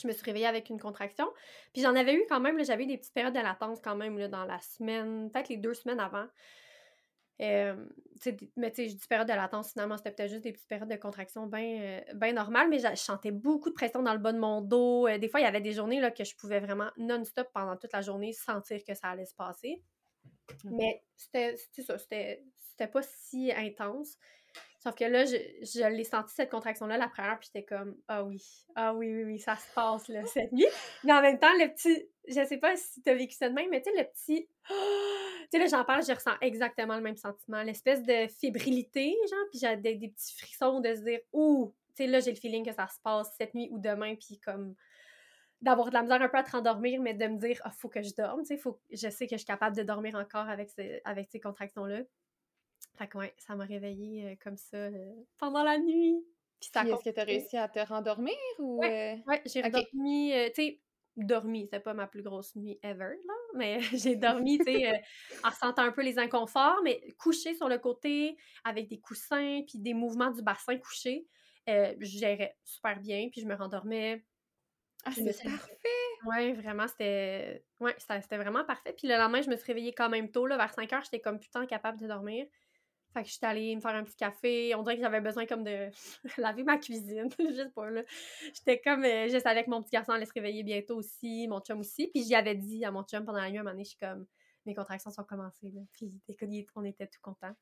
[0.00, 1.26] je me suis réveillée avec une contraction.
[1.72, 4.44] Puis j'en avais eu quand même, j'avais des petites périodes de latence quand même dans
[4.44, 6.26] la semaine, peut-être les deux semaines avant.
[7.40, 7.74] Mais
[8.20, 8.36] tu
[8.74, 11.46] sais, je dis période de latence, finalement, c'était peut-être juste des petites périodes de contraction
[11.46, 15.06] bien euh, normales, mais je sentais beaucoup de pression dans le bas de mon dos.
[15.06, 17.76] Euh, des fois, il y avait des journées là, que je pouvais vraiment non-stop pendant
[17.76, 19.82] toute la journée sentir que ça allait se passer.
[20.64, 22.42] Mais c'était ça, c'était
[22.92, 24.18] pas si intense.
[24.80, 28.22] Sauf que là, je, je l'ai senti cette contraction-là la première, puis j'étais comme Ah
[28.22, 28.40] oui,
[28.76, 30.66] ah oui, oui, oui, ça se passe là, cette nuit.
[31.04, 33.70] Mais en même temps, le petit, je sais pas si t'as vécu ça de même,
[33.70, 34.74] mais tu sais, le petit tu
[35.50, 37.62] sais, là, j'en parle, je ressens exactement le même sentiment.
[37.62, 42.04] L'espèce de fébrilité, genre, puis j'ai des, des, petits frissons de se dire Ouh, tu
[42.04, 44.76] sais, là, j'ai le feeling que ça se passe cette nuit ou demain, puis comme
[45.60, 47.88] d'avoir de la misère un peu à te rendormir, mais de me dire, ah, faut
[47.88, 48.80] que je dorme, tu sais, faut...
[48.90, 50.70] je sais que je suis capable de dormir encore avec,
[51.04, 52.02] avec ces contractions-là.
[52.96, 56.16] Fait que ouais, ça m'a réveillée euh, comme ça euh, pendant la nuit.
[56.60, 58.80] Puis, est-ce que tu as réussi à te rendormir ou...
[58.80, 59.36] Ouais, euh?
[59.46, 60.80] j'ai redormi, tu sais,
[61.16, 65.02] dormi, c'était pas ma plus grosse nuit ever, là, mais j'ai dormi, tu sais,
[65.44, 69.78] en ressentant un peu les inconforts, mais couché sur le côté, avec des coussins, puis
[69.78, 71.28] des mouvements du bassin couché,
[71.68, 74.24] je gérais super bien, puis je me rendormais.
[75.04, 75.76] Ah, c'est parfait!
[76.26, 77.64] Ouais, vraiment, c'était...
[77.80, 78.92] Ouais, c'était vraiment parfait.
[78.92, 81.20] Puis le lendemain, je me suis réveillée quand même tôt, là, vers 5 heures, j'étais
[81.20, 82.46] comme putain capable de dormir.
[83.14, 84.74] Fait que j'étais allée me faire un petit café.
[84.74, 85.88] On dirait que j'avais besoin comme de
[86.38, 87.28] laver ma cuisine.
[87.38, 88.02] Juste pour là.
[88.54, 89.04] J'étais comme.
[89.04, 92.08] Euh, je savais que mon petit garçon allait se réveiller bientôt aussi, mon chum aussi.
[92.08, 93.90] Puis j'y avais dit à mon chum pendant la nuit, à un moment donné, je
[93.90, 94.26] suis comme.
[94.66, 95.72] Mes contractions sont commencées.
[95.74, 95.80] Là.
[95.92, 96.12] Puis
[96.76, 97.54] on était tout contents.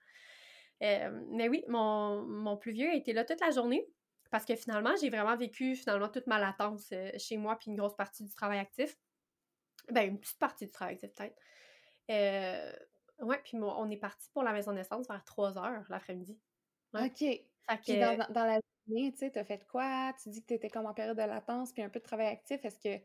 [0.83, 3.87] Euh, mais oui, mon, mon plus vieux était là toute la journée.
[4.30, 7.76] Parce que finalement, j'ai vraiment vécu finalement toute ma latence euh, chez moi, puis une
[7.76, 8.96] grosse partie du travail actif.
[9.90, 11.36] Ben, une petite partie du travail actif, peut-être.
[12.10, 12.72] Euh,
[13.20, 16.38] Ouais, puis on est parti pour la maison de naissance vers 3 heures l'après-midi.
[16.94, 17.24] OK.
[17.82, 20.12] Puis dans, dans, la journée, tu sais, t'as fait quoi?
[20.22, 22.26] Tu dis que tu étais comme en période de latence, puis un peu de travail
[22.26, 22.64] actif.
[22.64, 23.02] Est-ce que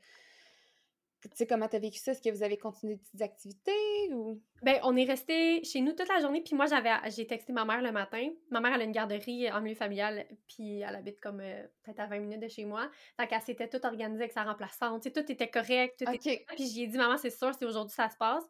[1.30, 2.12] tu sais comment t'as vécu ça?
[2.12, 4.42] Est-ce que vous avez continué des petites activités ou?
[4.64, 7.66] Ben, on est resté chez nous toute la journée, puis moi, j'avais j'ai texté ma
[7.66, 8.30] mère le matin.
[8.50, 12.00] Ma mère, elle a une garderie en milieu familial, puis elle habite comme euh, peut-être
[12.00, 12.90] à 20 minutes de chez moi.
[13.20, 15.04] Fait qu'elle s'était toute organisée avec sa remplaçante.
[15.04, 16.04] Tu sais, tout était correct.
[16.04, 16.46] Tout était...
[16.56, 18.44] Puis j'ai dit, maman, c'est sûr, c'est aujourd'hui ça se passe.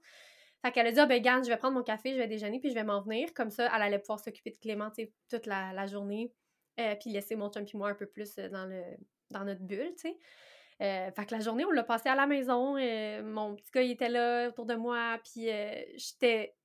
[0.63, 2.69] Fait qu'elle a dit, ah, ben, je vais prendre mon café, je vais déjeuner, puis
[2.69, 3.34] je vais m'en venir.
[3.34, 4.91] Comme ça, elle allait pouvoir s'occuper de Clément,
[5.29, 6.31] toute la, journée.
[6.79, 8.81] Euh, puis laisser mon chum puis moi un peu plus euh, dans, le,
[9.29, 10.17] dans notre bulle, tu sais.
[10.82, 12.76] Euh, fait que la journée, on l'a passée à la maison.
[13.24, 15.20] mon petit gars, il était là autour de moi.
[15.24, 15.48] Puis
[15.96, 16.56] j'étais.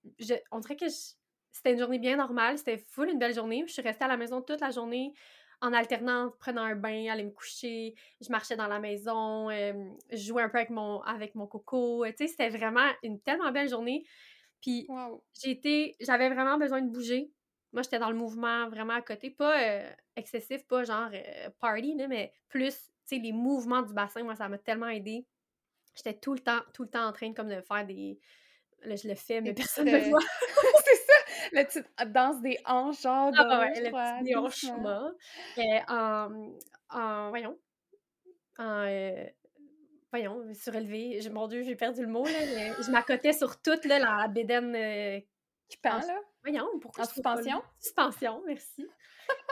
[0.50, 2.58] On dirait que c'était une journée bien normale.
[2.58, 3.64] C'était full une belle journée.
[3.66, 5.12] Je suis restée à la maison toute la journée
[5.60, 9.72] en alternant, prenant un bain, aller me coucher, je marchais dans la maison, euh,
[10.10, 12.04] je jouais un peu avec mon, avec mon coco.
[12.06, 14.04] Tu sais, c'était vraiment une tellement belle journée.
[14.60, 14.86] Puis
[16.00, 17.30] j'avais vraiment besoin de bouger.
[17.72, 21.96] Moi, j'étais dans le mouvement vraiment à côté, pas euh, excessif, pas genre euh, party,
[22.08, 25.26] mais plus, sais, les mouvements du bassin, moi, ça m'a tellement aidé.
[25.94, 28.18] J'étais tout le temps, tout le temps en train comme de faire des...
[28.82, 30.20] Là, je le fais, mais personne ne me voit.
[31.52, 33.32] la petite danse des hanches, genre.
[33.36, 34.70] Ah ouais, la petite
[35.58, 36.54] euh, en,
[36.90, 37.58] en, voyons,
[38.58, 39.24] en, euh,
[40.12, 41.20] voyons, surélevé.
[41.30, 42.82] Mon Dieu, j'ai perdu le mot, là.
[42.82, 45.20] je m'accotais sur toute, là, la bédaine euh,
[45.68, 46.20] qui pend, là?
[46.42, 47.62] Voyons, pourquoi En suspension?
[47.80, 48.86] Suspension, merci.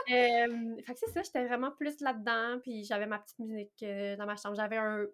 [0.09, 4.15] Euh, fait que c'est ça, j'étais vraiment plus là-dedans, puis j'avais ma petite musique euh,
[4.15, 4.55] dans ma chambre.
[4.55, 5.05] J'avais un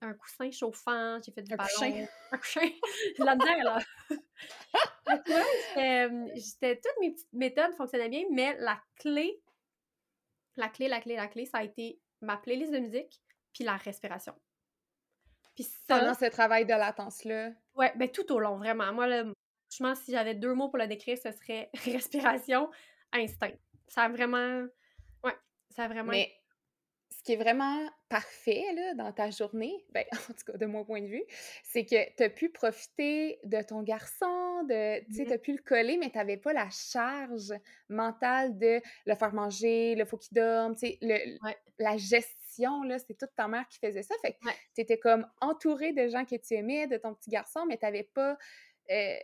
[0.00, 1.68] un coussin chauffant, j'ai fait du un ballon.
[1.70, 2.06] Coussin.
[2.32, 2.68] Un coussin.
[3.18, 3.78] là-dedans, là.
[6.34, 9.42] j'étais, toutes mes petites méthodes fonctionnaient bien, mais la clé,
[10.56, 13.76] la clé, la clé, la clé, ça a été ma playlist de musique puis la
[13.76, 14.34] respiration.
[15.54, 15.98] Puis ça...
[15.98, 17.50] Pendant ce travail de latence-là?
[17.74, 18.92] Ouais, ben tout au long, vraiment.
[18.92, 22.70] Moi, accouchement, si j'avais deux mots pour le décrire, ce serait respiration,
[23.12, 23.52] instinct.
[23.88, 24.66] Ça a vraiment.
[25.24, 25.34] Ouais,
[25.70, 26.10] ça a vraiment.
[26.12, 26.32] Mais
[27.10, 30.84] ce qui est vraiment parfait là, dans ta journée, ben, en tout cas de mon
[30.84, 31.24] point de vue,
[31.64, 35.38] c'est que tu as pu profiter de ton garçon, de, tu sais, Mmh tu as
[35.38, 37.52] pu le coller, mais tu n'avais pas la charge
[37.88, 41.56] mentale de le faire manger, le faut qu'il dorme, tu sais, le- Ouais.
[41.78, 44.14] la gestion, c'est toute ta mère qui faisait ça.
[44.22, 44.54] Fait que Ouais.
[44.74, 47.84] tu étais comme entourée de gens que tu aimais, de ton petit garçon, mais tu
[47.84, 48.36] n'avais pas
[48.90, 49.16] euh,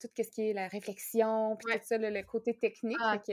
[0.00, 1.78] tout ce qui est la réflexion, puis Ouais.
[1.80, 2.98] tout ça, le, le côté technique.
[3.00, 3.32] Ah, que-.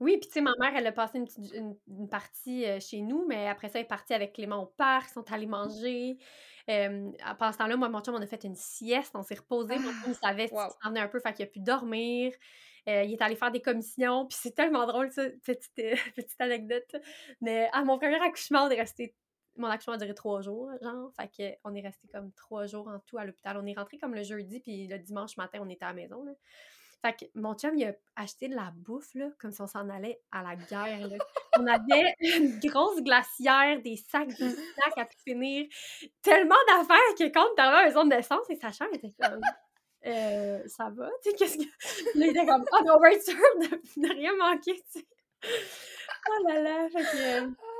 [0.00, 2.80] Oui, puis tu sais, ma mère, elle a passé une, petite- une- une partie euh,
[2.80, 5.46] chez nous, mais après ça, elle est partie avec Clément au parc, ils sont allés
[5.46, 6.16] manger.
[6.68, 9.36] Euh, à- pendant ce temps-là, moi, mon chum, on a fait une sieste, on s'est
[9.36, 9.76] reposé.
[9.78, 10.70] Mon chum, il savait ce Wow.
[10.82, 12.32] s'en venait un peu, fait qu'il a pu dormir.
[12.88, 15.70] Euh, il est allé faire des commissions, puis c'est tellement drôle, ça, petite,
[16.16, 16.96] petite anecdote.
[17.40, 19.14] Mais à mon premier accouchement, on est resté.
[19.56, 21.12] Mon accouchement a duré trois jours, genre.
[21.14, 23.56] Fait que on est resté comme trois jours en tout à l'hôpital.
[23.56, 26.24] On est rentré comme le jeudi, puis le dimanche matin, on était à la maison,
[26.24, 26.32] là.
[27.02, 29.88] Fait que mon chum, il a acheté de la bouffe, là, comme si on s'en
[29.88, 31.16] allait à la guerre, là.
[31.58, 35.66] On avait une grosse glacière, des sacs, des snacks à pu finir.
[36.22, 39.40] Tellement d'affaires que quand on à la maison de naissance, et sa chambre était comme...
[40.04, 41.62] Euh, ça va, tu sais, qu'est-ce que...
[41.62, 41.68] Là,
[42.26, 45.06] il était comme, oh, on va être sûr de, de rien manquer, tu sais.
[46.28, 47.71] Oh là là, fait que...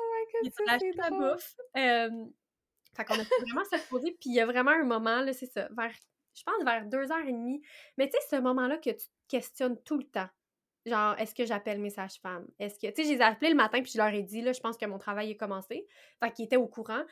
[0.42, 1.54] Il ça, acheté la bouffe.
[1.76, 2.26] Euh,
[2.94, 4.12] fait qu'on a pu vraiment se reposer.
[4.12, 5.92] Puis il y a vraiment un moment, là, c'est ça, vers,
[6.34, 7.62] je pense vers deux heures et demie.
[7.98, 10.28] Mais tu sais, ce moment-là que tu te questionnes tout le temps.
[10.84, 12.46] Genre, est-ce que j'appelle mes sages-femmes?
[12.58, 14.42] Est-ce que, tu sais, je les ai appelés le matin, puis je leur ai dit,
[14.42, 15.86] là, je pense que mon travail est commencé.
[16.18, 17.02] Fait qu'ils étaient au courant.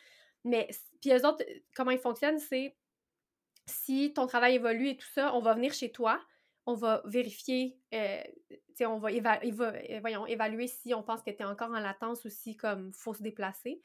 [0.44, 0.68] Mais,
[1.00, 1.44] puis eux autres,
[1.76, 2.76] comment ils fonctionnent, c'est
[3.66, 6.20] si ton travail évolue et tout ça, on va venir chez toi,
[6.66, 8.22] on va vérifier, euh,
[8.82, 11.80] on va, éva- éva- euh, voyons, évaluer si on pense que tu es encore en
[11.80, 13.82] latence ou si, comme, faut se déplacer.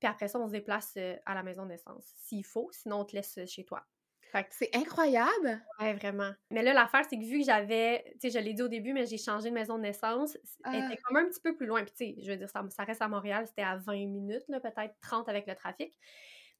[0.00, 3.00] Puis après ça, on se déplace euh, à la maison de naissance, s'il faut, sinon
[3.00, 3.84] on te laisse chez toi.
[4.50, 5.64] C'est incroyable!
[5.80, 6.32] Ouais, vraiment.
[6.50, 8.92] Mais là, l'affaire, c'est que vu que j'avais, tu sais, je l'ai dit au début,
[8.92, 10.86] mais j'ai changé de maison de naissance, elle Ah.
[10.86, 11.84] était quand même un petit peu plus loin.
[11.84, 14.42] Puis, tu sais, je veux dire, ça, ça reste à Montréal, c'était à 20 minutes,
[14.48, 15.96] là, peut-être 30 avec le trafic.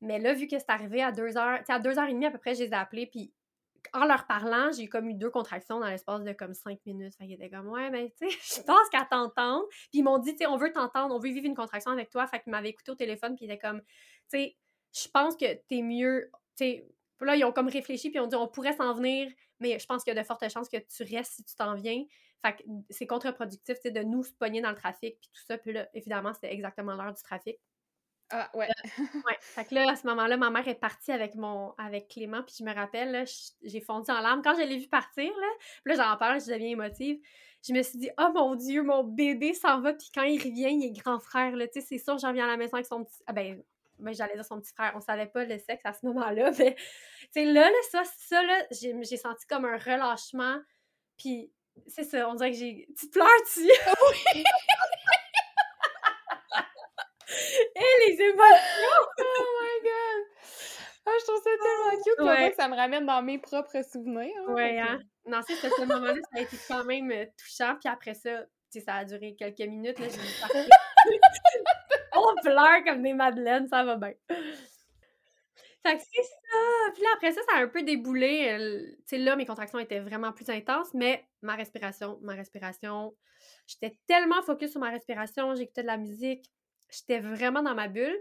[0.00, 2.12] Mais là, vu que c'est arrivé à 2 heures, tu sais, à 2 heures et
[2.12, 3.32] demie à peu près, je les ai appelés, puis
[3.92, 7.14] en leur parlant, j'ai comme eu deux contractions dans l'espace de comme 5 minutes.
[7.16, 9.66] Fait qu'ils étaient comme, ouais, mais tu sais, je pense qu'à t'entendre.
[9.68, 12.10] Puis ils m'ont dit, tu sais, on veut t'entendre, on veut vivre une contraction avec
[12.10, 12.26] toi.
[12.26, 13.86] Fait qu'ils m'avaient écouté au téléphone, puis ils étaient comme, tu
[14.28, 14.56] sais,
[14.92, 16.88] je pense que t'es mieux, tu sais,
[17.20, 19.86] là, ils ont comme réfléchi, puis ils ont dit on pourrait s'en venir, mais je
[19.86, 22.04] pense qu'il y a de fortes chances que tu restes si tu t'en viens.
[22.42, 25.42] Fait que c'est contre-productif, tu sais, de nous se pogner dans le trafic, puis tout
[25.46, 25.56] ça.
[25.58, 27.58] Puis là, évidemment, c'était exactement l'heure du trafic.
[28.36, 28.66] Ah, ouais.
[28.98, 29.36] Ouais.
[29.40, 32.56] Fait que là, à ce moment-là, ma mère est partie avec mon avec Clément, puis
[32.58, 33.24] je me rappelle,
[33.62, 34.42] j'ai fondu en larmes.
[34.42, 35.46] Quand je l'ai vu partir, là,
[35.84, 37.20] puis là, j'en parle, je deviens émotive.
[37.62, 40.68] Je me suis dit, oh mon Dieu, mon bébé s'en va, puis quand il revient,
[40.72, 41.68] il est grand frère, là.
[41.68, 43.22] Tu sais, c'est sûr, j'en viens à la maison avec son petit.
[43.28, 43.62] Ah ben,
[44.00, 46.74] ben, j'allais dire son petit frère, on savait pas le sexe à ce moment-là, mais
[46.74, 50.58] tu sais, là, là, ça, ça, là, j'ai j'ai senti comme un relâchement,
[51.16, 51.52] puis
[51.86, 52.88] c'est ça, on dirait que j'ai.
[52.98, 53.60] Tu pleures-tu?
[57.76, 59.06] Et les émotions!
[59.18, 60.24] Oh my god!
[61.06, 62.50] Ah, je trouve ça tellement cute, puis on Ouais.
[62.50, 64.32] que ça me ramène dans mes propres souvenirs.
[64.48, 65.00] hein, Ouais, que- hein?
[65.26, 67.76] Non, c'est ce moment-là, ça a été quand même euh, touchant.
[67.80, 68.44] Puis après ça,
[68.84, 69.98] ça a duré quelques minutes.
[69.98, 70.06] Là.
[72.16, 74.12] On pleure comme des madeleines, ça va bien.
[74.28, 76.92] Fait que c'est ça!
[76.94, 78.56] Puis là, après ça, ça a un peu déboulé.
[78.58, 83.14] Tu sais, là, mes contractions étaient vraiment plus intenses, mais ma respiration, ma respiration,
[83.66, 86.46] j'étais tellement focus sur ma respiration, j'écoutais de la musique,
[86.90, 88.16] j'étais vraiment dans ma bulle.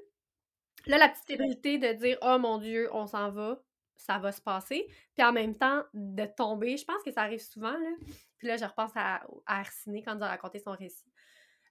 [0.85, 3.61] Là, la petite fébrilité de dire «Oh mon Dieu, on s'en va»,
[3.95, 4.87] ça va se passer.
[5.15, 7.89] Puis en même temps, de tomber, je pense que ça arrive souvent, là.
[8.37, 11.11] Puis là, je repense à, à Arsine quand il a raconté son récit.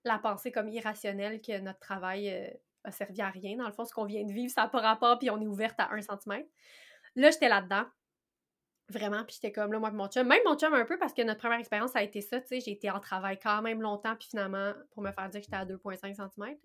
[0.04, 2.48] La pensée comme irrationnelle que notre travail euh,
[2.84, 3.56] a servi à rien.
[3.56, 5.46] Dans le fond, ce qu'on vient de vivre, ça n'a pas rapport, puis on est
[5.46, 6.48] ouverte à un centimètre.
[7.14, 7.84] Là, j'étais là-dedans.
[8.92, 10.26] Vraiment, puis j'étais comme là, moi et mon chum.
[10.26, 12.48] Même mon chum un peu, parce que notre première expérience, ça a été ça, tu
[12.48, 12.60] sais.
[12.60, 15.56] J'ai été en travail quand même longtemps, puis finalement, pour me faire dire que j'étais
[15.56, 16.56] à 2,5 cm.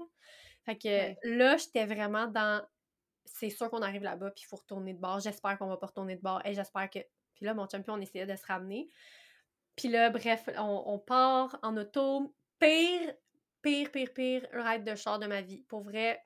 [0.66, 1.18] Fait que Ouais.
[1.24, 2.66] là, j'étais vraiment dans
[3.26, 5.20] c'est sûr qu'on arrive là-bas, puis il faut retourner de bord.
[5.20, 6.42] J'espère qu'on va pas retourner de bord.
[6.46, 7.00] Et j'espère que.
[7.36, 8.90] Puis là, mon champion, on essayait de se ramener.
[9.76, 12.36] Puis là, bref, on, on part en auto.
[12.60, 13.13] Pire,
[13.62, 15.63] pire, pire, pire ride de char de ma vie.
[15.63, 16.24] Pour vrai.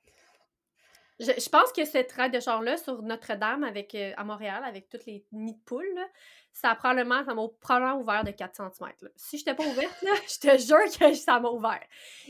[1.22, 4.90] Je, je pense que cette ride de char-là sur Notre-Dame avec, euh, à Montréal, avec
[4.90, 6.06] tous les nids de poules, là,
[6.52, 8.90] ça a probablement, ça m'a probablement ouvert de 4 cm.
[9.02, 9.10] Là.
[9.16, 11.84] Si j'étais pas ouverte, là, je te jure que ça m'a ouvert.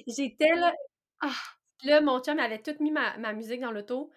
[0.07, 0.73] J'étais là.
[1.21, 1.31] Ah!
[1.83, 4.11] Là, mon chum avait tout mis ma, ma musique dans l'auto.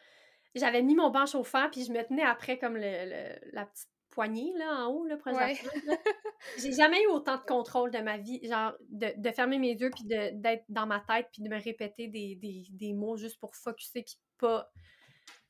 [0.54, 3.88] J'avais mis mon banc chauffant, puis je me tenais après comme le, le- la petite
[4.10, 5.58] poignée là, en haut, là, Ouais.
[5.86, 5.96] là.
[6.58, 9.90] J'ai jamais eu autant de contrôle de ma vie, genre de, de fermer mes yeux,
[9.90, 13.54] puis d'être dans ma tête, puis de me répéter des, des, des mots juste pour
[13.56, 14.70] focusser, puis pas.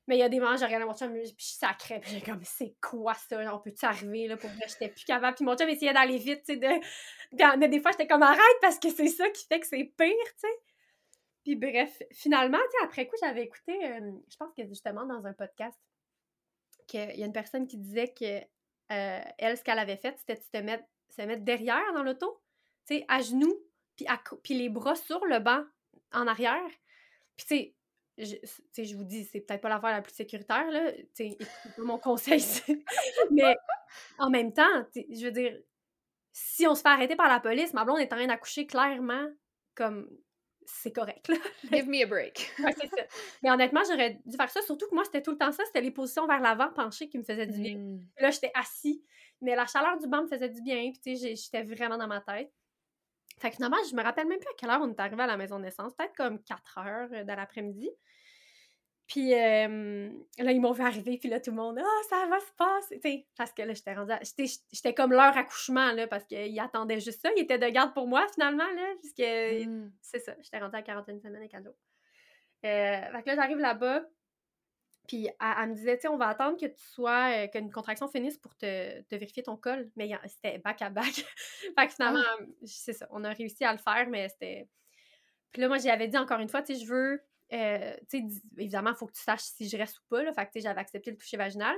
[0.06, 2.20] Mais il y a des moments, j'ai regardé mon chum, puis je sacrais, puis j'ai
[2.20, 3.38] comme, c'est quoi ça?
[3.54, 5.34] On peut-tu arriver, là, pour vrai, j'étais plus capable.
[5.34, 7.58] Puis mon chum essayait d'aller vite, tu sais, de...
[7.58, 10.08] mais des fois, j'étais comme, arrête, parce que c'est ça qui fait que c'est pire,
[10.08, 10.60] tu sais.
[11.44, 15.34] Puis bref, finalement, tu après coup, j'avais écouté, euh, je pense que justement dans un
[15.34, 15.78] podcast,
[16.86, 18.40] qu'il y a une personne qui disait que
[18.92, 22.42] euh, elle, ce qu'elle avait fait, c'était de se mettre, se mettre derrière dans l'auto,
[22.86, 23.58] tu sais, à genoux,
[23.96, 24.06] puis,
[24.42, 25.64] puis les bras sur le banc
[26.12, 26.70] en arrière.
[27.36, 27.74] Puis tu sais,
[28.18, 28.36] je,
[28.76, 30.92] je vous dis, c'est peut-être pas l'affaire la plus sécuritaire, là.
[31.14, 31.36] C'est
[31.76, 32.42] pas mon conseil.
[33.30, 33.56] Mais
[34.18, 35.58] en même temps, je veux dire,
[36.32, 39.26] si on se fait arrêter par la police, ma blonde est en train d'accoucher clairement
[39.74, 40.08] comme
[40.66, 41.28] c'est correct.
[41.28, 41.36] Là.
[41.72, 42.52] Give me a break.
[42.56, 43.02] c'est ça.
[43.42, 45.80] Mais honnêtement, j'aurais dû faire ça, surtout que moi, c'était tout le temps ça, c'était
[45.80, 47.76] les positions vers l'avant penchées qui me faisaient du bien.
[47.76, 48.00] Mmh.
[48.18, 49.02] Là, j'étais assis,
[49.40, 52.06] mais la chaleur du banc me faisait du bien, puis tu sais, j'étais vraiment dans
[52.06, 52.52] ma tête.
[53.38, 55.26] Fait que finalement, je me rappelle même plus à quelle heure on est arrivé à
[55.26, 57.90] la maison de naissance, peut-être comme 4 heures euh, de l'après-midi.
[59.06, 59.66] Puis là,
[60.52, 63.00] ils m'ont vu arriver, puis là, tout le monde, ah, ça va se passer.
[63.02, 64.14] sais, parce que là, j'étais rendue.
[64.72, 67.28] J'étais comme leur accouchement, là, parce qu'ils attendaient juste ça.
[67.36, 69.90] Ils étaient de garde pour moi, finalement, là, puisque mmh.
[70.00, 71.76] c'est ça, j'étais rendue à 41 semaines et cadeau.
[72.64, 74.04] Euh, fait que là, j'arrive là-bas,
[75.06, 78.08] puis elle, me disait, tu sais, on va attendre que tu sois, euh, qu'une contraction
[78.08, 79.90] finisse pour te, te, vérifier ton col.
[79.96, 81.04] Mais c'était back à back.
[81.78, 82.44] fait que finalement, ah.
[82.64, 84.68] c'est ça, on a réussi à le faire, mais c'était.
[85.52, 87.20] Puis là, moi, j'avais dit encore une fois, tu sais, je veux
[87.52, 87.96] euh,
[88.56, 90.22] évidemment, il faut que tu saches si je reste ou pas.
[90.22, 91.76] Là, fait que j'avais accepté le toucher vaginal.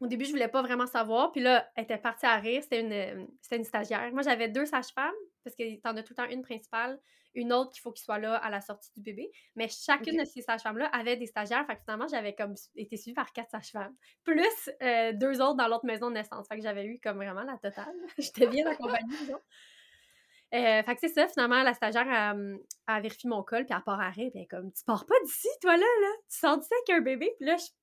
[0.00, 1.30] Au début, je voulais pas vraiment savoir.
[1.30, 2.62] Puis là, elle était partie à rire.
[2.62, 4.10] C'était une, euh, une stagiaire.
[4.12, 6.98] Moi, j'avais deux sages-femmes, parce que t'en as tout le temps une principale,
[7.34, 9.30] une autre qu'il faut qu'il soit là à la sortie du bébé.
[9.56, 11.66] Mais chacune de ces sages-femmes-là avait des stagiaires.
[11.66, 13.94] Fait que finalement, j'avais comme été suivie par quatre sages-femmes.
[14.24, 16.46] Plus euh, deux autres dans l'autre maison de naissance.
[16.48, 17.94] Fait que j'avais eu comme vraiment la totale.
[18.18, 19.40] J'étais bien accompagnée, disons.
[20.52, 22.34] Euh, fait que c'est ça, finalement, la stagiaire a,
[22.88, 25.14] a vérifié mon col, puis elle part à rire, puis elle comme, tu pars pas
[25.24, 26.08] d'ici, toi, là, là?
[26.28, 27.32] Tu sors d'ici avec un bébé?
[27.38, 27.74] Puis là, je suis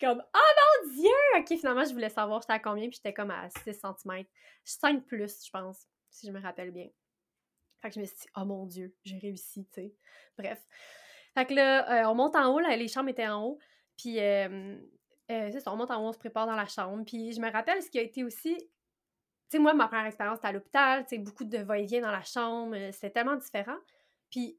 [0.00, 1.10] comme, oh mon Dieu!
[1.38, 4.24] OK, finalement, je voulais savoir j'étais à combien, puis j'étais comme à 6 cm.
[4.64, 6.88] 5 plus, je pense, si je me rappelle bien.
[7.82, 9.94] Fait que je me suis dit, oh mon Dieu, j'ai réussi, tu sais.
[10.38, 10.66] Bref.
[11.34, 13.58] Fait que là, euh, on monte en haut, là, les chambres étaient en haut,
[13.96, 14.76] puis euh,
[15.28, 17.04] c'est ça, on monte en haut, on se prépare dans la chambre.
[17.04, 18.56] Puis je me rappelle ce qui a été aussi
[19.52, 22.22] sais, moi, ma première expérience, c'était à l'hôpital, tu sais, beaucoup de va-et-vient dans la
[22.22, 23.76] chambre, euh, c'était tellement différent.
[24.30, 24.58] Puis,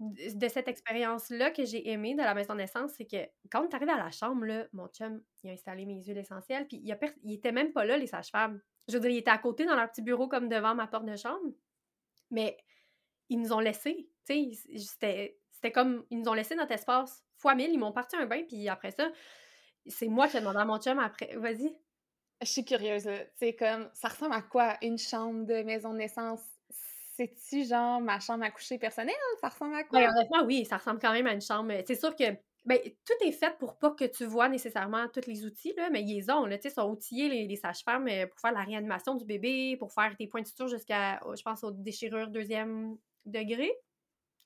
[0.00, 3.16] de cette expérience-là que j'ai aimée de la maison de naissance, c'est que
[3.50, 6.68] quand tu arrives à la chambre, là, mon chum, il a installé mes huiles essentielles,
[6.68, 8.60] puis il, a il était même pas là, les sages-femmes.
[8.88, 11.06] Je veux dire, il était à côté dans leur petit bureau, comme devant ma porte
[11.06, 11.52] de chambre,
[12.30, 12.56] mais
[13.28, 17.54] ils nous ont laissé, tu sais, c'était comme, ils nous ont laissé notre espace fois
[17.54, 19.10] mille, ils m'ont parti un bain, puis après ça,
[19.86, 21.76] c'est moi qui ai demandé à mon chum après, vas-y.
[22.40, 26.40] Je suis curieuse, C'est comme, ça ressemble à quoi une chambre de maison de naissance?
[27.14, 29.16] C'est-tu genre ma chambre à coucher personnelle?
[29.40, 29.98] Ça ressemble à quoi?
[29.98, 31.72] Ben, honnêtement, oui, ça ressemble quand même à une chambre.
[31.84, 32.24] C'est sûr que
[32.68, 36.02] ben, tout est fait pour pas que tu vois nécessairement tous les outils, là, mais
[36.02, 39.90] ils ont, là, sont outillés, les, sages-femmes, euh, pour faire la réanimation du bébé, pour
[39.90, 43.72] faire des points de jusqu'à, je pense, aux déchirures deuxième degré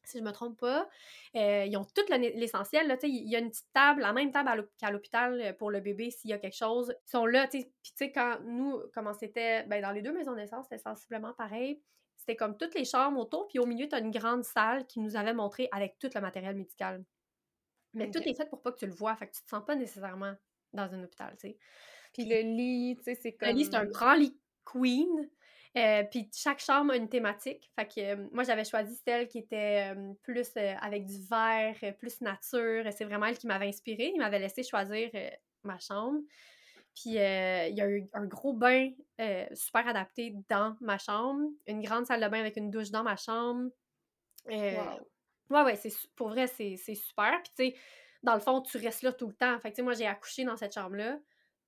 [0.05, 0.89] si je me trompe pas.
[1.37, 2.97] Euh, ils ont tout l'essentiel.
[3.03, 6.11] Il y a une petite table, la même table qu'à l'hôpital euh, pour le bébé
[6.11, 6.95] s'il y a quelque chose.
[7.07, 7.47] Ils sont là.
[7.49, 10.83] Puis tu sais, quand nous, comment c'était, ben, dans les deux maisons de naissance, c'était
[10.83, 11.81] sensiblement pareil.
[12.17, 15.01] C'était comme toutes les chambres autour, puis au milieu, tu as une grande salle qui
[15.01, 17.05] nous avait montré avec tout le matériel médical.
[17.95, 19.65] Mais tout est fait pour pas que tu le vois, fait que tu te sens
[19.65, 20.35] pas nécessairement
[20.73, 21.59] dans un hôpital, tu sais.
[22.13, 23.49] Puis le lit, tu sais, c'est comme...
[23.49, 25.29] Le lit, c'est un grand lit queen.
[25.77, 27.71] Euh, puis chaque chambre a une thématique.
[27.75, 30.51] Fait que euh, moi, j'avais choisi celle qui était euh, plus
[30.81, 32.85] avec du vert, plus nature.
[32.95, 34.13] C'est vraiment elle qui m'avait inspirée.
[34.15, 35.11] Il m'avait laissé choisir
[35.63, 36.21] ma chambre.
[36.95, 38.91] Puis il y a eu un gros bain
[39.55, 41.49] super adapté dans ma chambre.
[41.67, 43.71] Une grande salle de bain avec une douche dans ma chambre.
[44.47, 45.12] Wow.
[45.53, 45.79] Ouais, ouais,
[46.17, 47.41] pour vrai, c'est super.
[47.43, 47.81] Puis tu sais,
[48.23, 49.59] dans le fond, tu restes là tout le temps.
[49.61, 51.19] Fait que tu sais, moi, j'ai accouché dans cette chambre-là.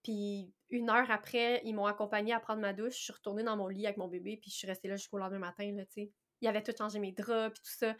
[0.02, 2.96] Puis une heure après, ils m'ont accompagnée à prendre ma douche.
[2.96, 5.18] Je suis retournée dans mon lit avec mon bébé, puis je suis restée là jusqu'au
[5.18, 6.12] lendemain matin, là, tu sais.
[6.40, 7.94] Ils avaient tout changé mes draps, puis tout ça.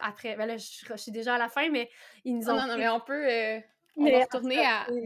[0.00, 1.90] après, ben là, je, suis déjà à la fin, mais
[2.24, 2.54] ils nous ont...
[2.54, 3.30] Non, non, mais on peut...
[3.30, 3.60] Euh,
[3.96, 4.56] retourner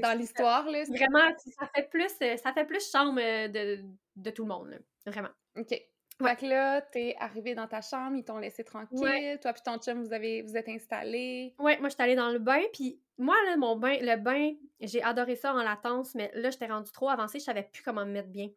[0.01, 0.85] dans l'histoire, là.
[0.85, 1.29] Vraiment,
[1.59, 3.85] ça fait plus, euh, ça fait plus chambre euh, de,
[4.17, 4.79] de tout le monde, là.
[5.07, 5.31] Vraiment.
[5.57, 5.75] OK.
[6.23, 9.39] Fait que là, t'es arrivé dans ta chambre, ils t'ont laissé tranquille.
[9.41, 11.55] Toi puis ton chum, vous avez vous êtes installés.
[11.59, 15.03] Ouais, moi, j'étais allée dans le bain, puis moi, là, mon bain, le bain, j'ai
[15.03, 18.13] adoré ça en latence, mais là, j'étais rendue trop avancée, je savais plus comment me
[18.13, 18.49] mettre bien.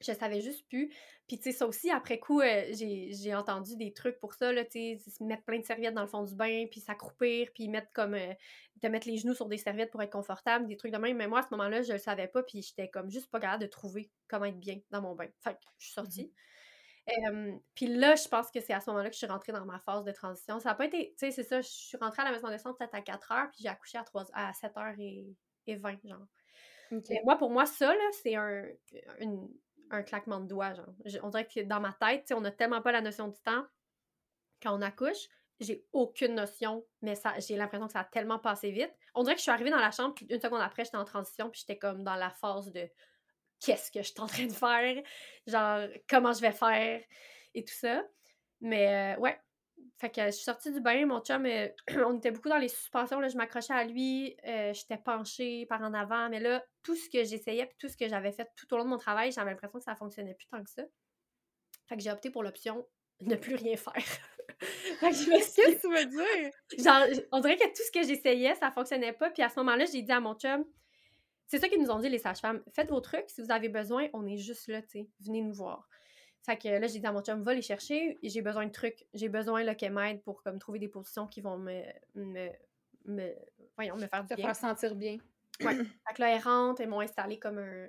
[0.00, 0.94] Je savais juste plus.
[1.28, 4.64] Puis, tu sais, ça aussi, après coup, euh, j'ai entendu des trucs pour ça, là,
[4.64, 7.92] tu sais, mettre plein de serviettes dans le fond du bain, puis s'accroupir, puis mettre
[7.92, 8.32] comme, euh,
[8.80, 11.16] te mettre les genoux sur des serviettes pour être confortable, des trucs de même.
[11.18, 13.62] Mais moi, à ce moment-là, je le savais pas, puis j'étais comme juste pas capable
[13.62, 15.28] de trouver comment être bien dans mon bain.
[15.42, 16.32] Fait que je suis sortie.
[17.74, 19.80] puis là, je pense que c'est à ce moment-là que je suis rentrée dans ma
[19.80, 20.60] phase de transition.
[20.60, 22.52] Ça n'a pas été, tu sais, c'est ça, je suis rentrée à la maison de
[22.52, 25.34] naissance peut-être à 4 heures, puis j'ai accouché à, 3, à 7 h
[25.66, 26.26] et, 20, genre.
[27.24, 28.64] moi, pour moi, ça, là, c'est un,
[29.90, 30.94] un claquement de doigts, genre.
[31.22, 33.64] on dirait que dans ma tête, on n'a tellement pas la notion du temps
[34.62, 35.28] quand on accouche.
[35.60, 38.92] J'ai aucune notion, mais ça, j'ai l'impression que ça a tellement passé vite.
[39.14, 41.04] On dirait que je suis arrivée dans la chambre, puis une seconde après, j'étais en
[41.04, 42.88] transition, puis j'étais comme dans la phase de
[43.60, 45.02] qu'est-ce que je suis en train de faire,
[45.46, 47.02] genre comment je vais faire?
[47.54, 48.04] Et tout ça.
[48.60, 49.40] Mais euh, ouais,
[49.98, 51.68] fait que je suis sortie du bain, mon chum, euh,
[52.06, 55.82] on était beaucoup dans les suspensions, là, je m'accrochais à lui, euh, j'étais penchée par
[55.82, 58.72] en avant, mais là, tout ce que j'essayais, puis tout ce que j'avais fait tout
[58.72, 60.82] au long de mon travail, j'avais l'impression que ça fonctionnait plus tant que ça.
[61.88, 62.86] Fait que j'ai opté pour l'option
[63.20, 63.94] ne plus rien faire.
[65.00, 66.52] Qu'est-ce que tu veux dire?
[66.78, 69.84] Genre, on dirait que tout ce que j'essayais, ça fonctionnait pas, puis à ce moment-là,
[69.86, 70.64] j'ai dit à mon chum,
[71.48, 74.08] c'est ça qu'ils nous ont dit, les sages-femmes, faites vos trucs, si vous avez besoin,
[74.12, 75.88] on est juste là, tu sais, venez nous voir.
[76.44, 79.06] Fait que là, j'ai dit à mon chum, va les chercher, j'ai besoin de trucs,
[79.12, 81.82] j'ai besoin qu'elle m'aide pour comme, trouver des positions qui vont me,
[82.14, 82.48] me,
[83.04, 83.34] me
[83.76, 84.46] voyons, me faire du bien.
[84.46, 85.18] faire sentir bien.
[85.60, 85.74] Ouais.
[86.08, 87.88] fait que là, elles rentrent, elles m'ont installé comme un,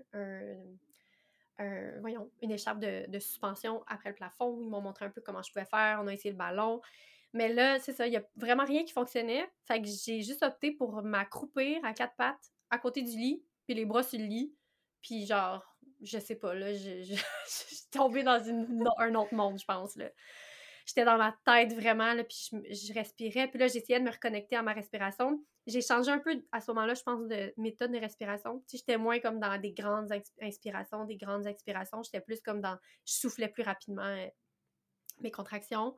[1.60, 4.60] un, voyons, une écharpe de, de, suspension après le plafond.
[4.62, 6.82] Ils m'ont montré un peu comment je pouvais faire, on a essayé le ballon.
[7.34, 9.48] Mais là, c'est ça, il n'y a vraiment rien qui fonctionnait.
[9.66, 13.76] Fait que j'ai juste opté pour m'accroupir à quatre pattes à côté du lit, puis
[13.76, 14.54] les bras sur le lit,
[15.02, 15.69] puis genre
[16.02, 17.14] je sais pas, là, je, je,
[17.48, 18.42] suis tombée dans,
[18.98, 20.10] un autre monde, je pense, là.
[20.86, 24.56] J'étais dans ma tête vraiment, là, puis je, respirais, puis là, j'essayais de me reconnecter
[24.56, 25.40] à ma respiration.
[25.68, 28.64] J'ai changé un peu, à ce moment-là, je pense, de méthode de respiration.
[28.68, 32.02] Tu j'étais moins comme dans des grandes inspirations, des grandes expirations.
[32.02, 32.76] J'étais plus comme dans...
[33.06, 34.26] Je soufflais plus rapidement euh,
[35.22, 35.96] mes contractions.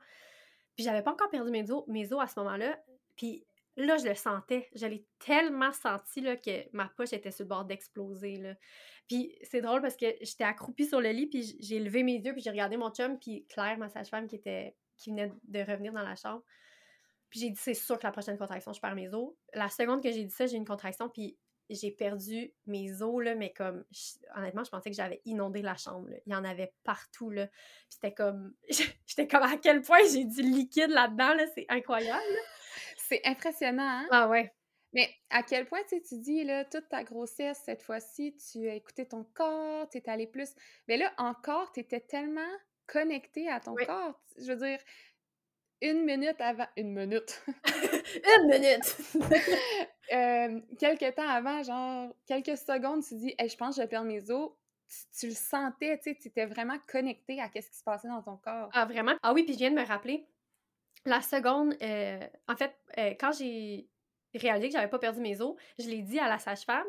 [0.76, 2.78] Puis j'avais pas encore perdu mes os, mes os à ce moment-là.
[3.16, 3.46] Puis
[3.78, 4.70] là, je le sentais.
[4.76, 8.56] Je l'ai tellement senti là, que ma poche était sur le bord d'exploser.
[9.08, 12.34] Puis c'est drôle parce que j'étais accroupie sur le lit, puis j'ai levé mes yeux,
[12.34, 15.94] puis j'ai regardé mon chum, puis Claire, ma sage-femme, qui, était, qui venait de revenir
[15.94, 16.44] dans la chambre.
[17.30, 19.34] Puis j'ai dit, c'est sûr que la prochaine contraction, je perds mes os.
[19.54, 21.38] La seconde que j'ai dit ça, j'ai une contraction, puis
[21.70, 23.86] j'ai perdu mes os, là, mais comme,
[24.36, 26.10] honnêtement, je pensais que j'avais inondé la chambre.
[26.26, 27.48] Il y en avait partout, là.
[27.48, 28.54] Puis c'était comme,
[29.08, 32.22] j'étais comme à quel point j'ai du liquide là-dedans, là, c'est incroyable.
[33.08, 34.08] C'est impressionnant, hein?
[34.12, 34.52] Ah ouais.
[34.94, 39.08] Mais à quel point tu dis, là, toute ta grossesse, cette fois-ci, tu as écouté
[39.08, 40.54] ton corps, tu es allé plus.
[40.88, 42.42] Mais là, encore, tu étais tellement
[42.88, 44.20] connecté à ton corps.
[44.38, 44.80] Je veux dire,
[45.82, 46.68] une minute avant.
[46.76, 47.44] Une minute.
[48.38, 48.98] une minute!
[50.14, 53.90] euh, quelques temps avant, genre, quelques secondes, tu dis, hey, je pense que je vais
[53.90, 54.52] perdre mes os.
[55.18, 58.22] Tu, le sentais, tu sais, tu étais vraiment connecté à ce qui se passait dans
[58.22, 58.70] ton corps.
[58.74, 59.14] Ah, vraiment?
[59.24, 60.28] Ah oui, puis je viens de me rappeler,
[61.06, 63.90] la seconde, euh, en fait, euh, quand j'ai
[64.34, 66.88] réalisé que j'avais pas perdu mes os, je l'ai dit à la sage-femme.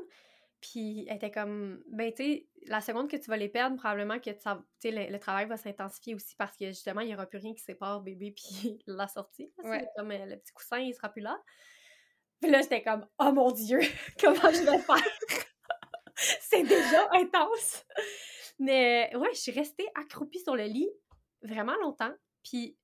[0.60, 4.20] Puis elle était comme, ben, tu sais, la seconde que tu vas les perdre, probablement
[4.20, 7.38] que ça, le, le travail va s'intensifier aussi parce que justement, il n'y aura plus
[7.38, 9.52] rien qui sépare bébé puis la sortie.
[9.64, 9.88] Ouais.
[9.96, 11.36] Comme euh, le petit coussin, il sera plus là.
[12.40, 13.80] Puis là, j'étais comme, oh mon Dieu,
[14.20, 15.46] comment je vais faire?
[16.14, 17.84] C'est déjà intense.
[18.60, 20.90] Mais ouais, je suis restée accroupie sur le lit
[21.42, 22.12] vraiment longtemps.
[22.44, 22.76] Puis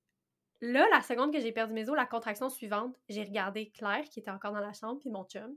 [0.61, 4.21] Là, la seconde que j'ai perdu mes os, la contraction suivante, j'ai regardé Claire qui
[4.21, 5.57] était encore dans la chambre, puis mon chum.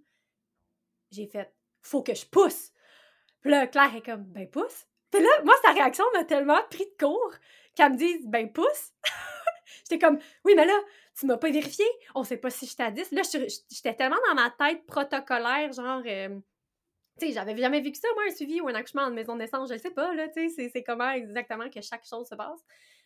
[1.12, 2.72] J'ai fait Faut que je pousse!
[3.42, 4.86] Puis là, Claire est comme Ben pousse!
[5.10, 7.34] Puis là, moi, sa réaction m'a tellement pris de court
[7.76, 8.94] qu'elle me dise Ben pousse!
[9.90, 10.78] J'étais comme Oui, mais là,
[11.18, 11.86] tu m'as pas vérifié,
[12.16, 13.12] on sait pas si je à 10.
[13.12, 13.22] Là,
[13.70, 16.02] j'étais tellement dans ma tête protocolaire, genre.
[16.06, 16.40] Euh,
[17.20, 19.34] tu sais, j'avais jamais vu que ça, moi, un suivi ou un accouchement en maison
[19.34, 22.36] de naissance, je sais pas, là, tu sais, c'est comment exactement que chaque chose se
[22.36, 22.60] passe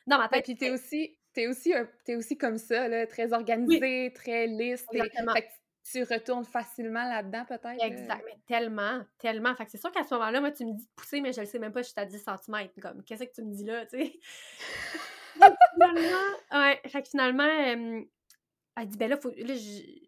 [0.05, 0.45] dans ma tête.
[0.45, 1.73] Puis t'es aussi, es aussi,
[2.07, 4.85] es aussi comme ça, là, très organisé, très lisse.
[4.91, 5.33] Exactement.
[5.33, 5.51] Fait que
[5.91, 7.83] tu retournes facilement là-dedans, peut-être.
[7.83, 9.55] Exact, mais tellement, tellement.
[9.55, 11.41] Fait que c'est sûr qu'à ce moment-là, moi, tu me dis de pousser, mais je
[11.41, 12.69] ne sais même pas si je suis à 10 cm.
[12.81, 14.19] Comme, qu'est-ce que tu me dis là, tu sais?
[15.75, 17.43] finalement, ouais, fait que finalement,
[18.77, 19.31] elle dit, ben là, faut,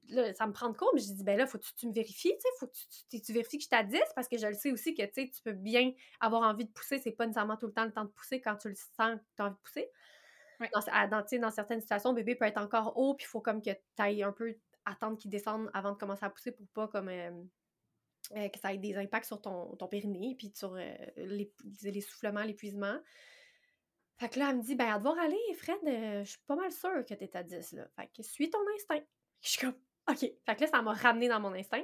[0.09, 1.93] là, ça me prend de court, mais je dis, ben là, faut que tu, me
[1.93, 2.73] vérifies, tu sais, faut que
[3.09, 5.31] tu, tu, vérifies que je t'ai parce que je le sais aussi que, tu sais,
[5.33, 8.05] tu peux bien avoir envie de pousser, c'est pas nécessairement tout le temps le temps
[8.05, 9.89] de pousser quand tu le sens que tu as envie de pousser.
[10.59, 14.01] Dans, dans, certaines situations, bébé peut être encore haut, puis il faut comme que tu
[14.01, 14.55] ailles un peu
[14.85, 17.29] attendre qu'il descende avant de commencer à pousser pour pas comme euh,
[18.35, 20.93] euh, que ça ait des impacts sur ton, ton périnée, puis sur euh,
[21.83, 22.99] l'essoufflement, l'épuisement.
[24.17, 26.55] Fait que là, elle me dit, ben, à devoir aller, Fred, euh, je suis pas
[26.55, 27.87] mal sûre que t'es à 10, là.
[27.95, 29.05] Fait que suis ton instinct.
[29.41, 29.75] Je suis comme,
[30.09, 30.19] OK.
[30.19, 31.83] Fait que là, ça m'a ramené dans mon instinct.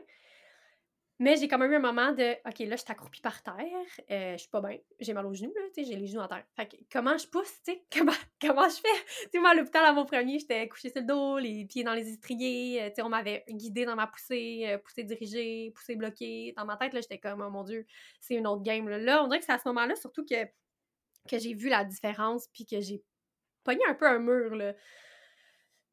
[1.20, 3.56] Mais j'ai quand même eu un moment de, OK, là, je suis accroupie par terre,
[4.10, 6.22] euh, je suis pas bien, j'ai mal aux genoux, là, tu sais, j'ai les genoux
[6.22, 6.44] en terre.
[6.56, 8.12] Fait que comment je pousse, tu sais, comment,
[8.42, 9.06] comment je fais?
[9.24, 11.84] Tu sais, moi, à l'hôpital, à mon premier, j'étais couchée sur le dos, les pieds
[11.84, 15.96] dans les étriers, euh, tu sais, on m'avait guidée dans ma poussée, poussée dirigée, poussée
[15.96, 16.54] bloquée.
[16.58, 17.86] Dans ma tête, là, j'étais comme, oh mon Dieu,
[18.20, 18.98] c'est une autre game, là.
[18.98, 20.36] Là, on dirait que c'est à ce moment-là, surtout que
[21.30, 23.02] que j'ai vu la différence, puis que j'ai
[23.64, 24.74] pogné un peu un mur, là.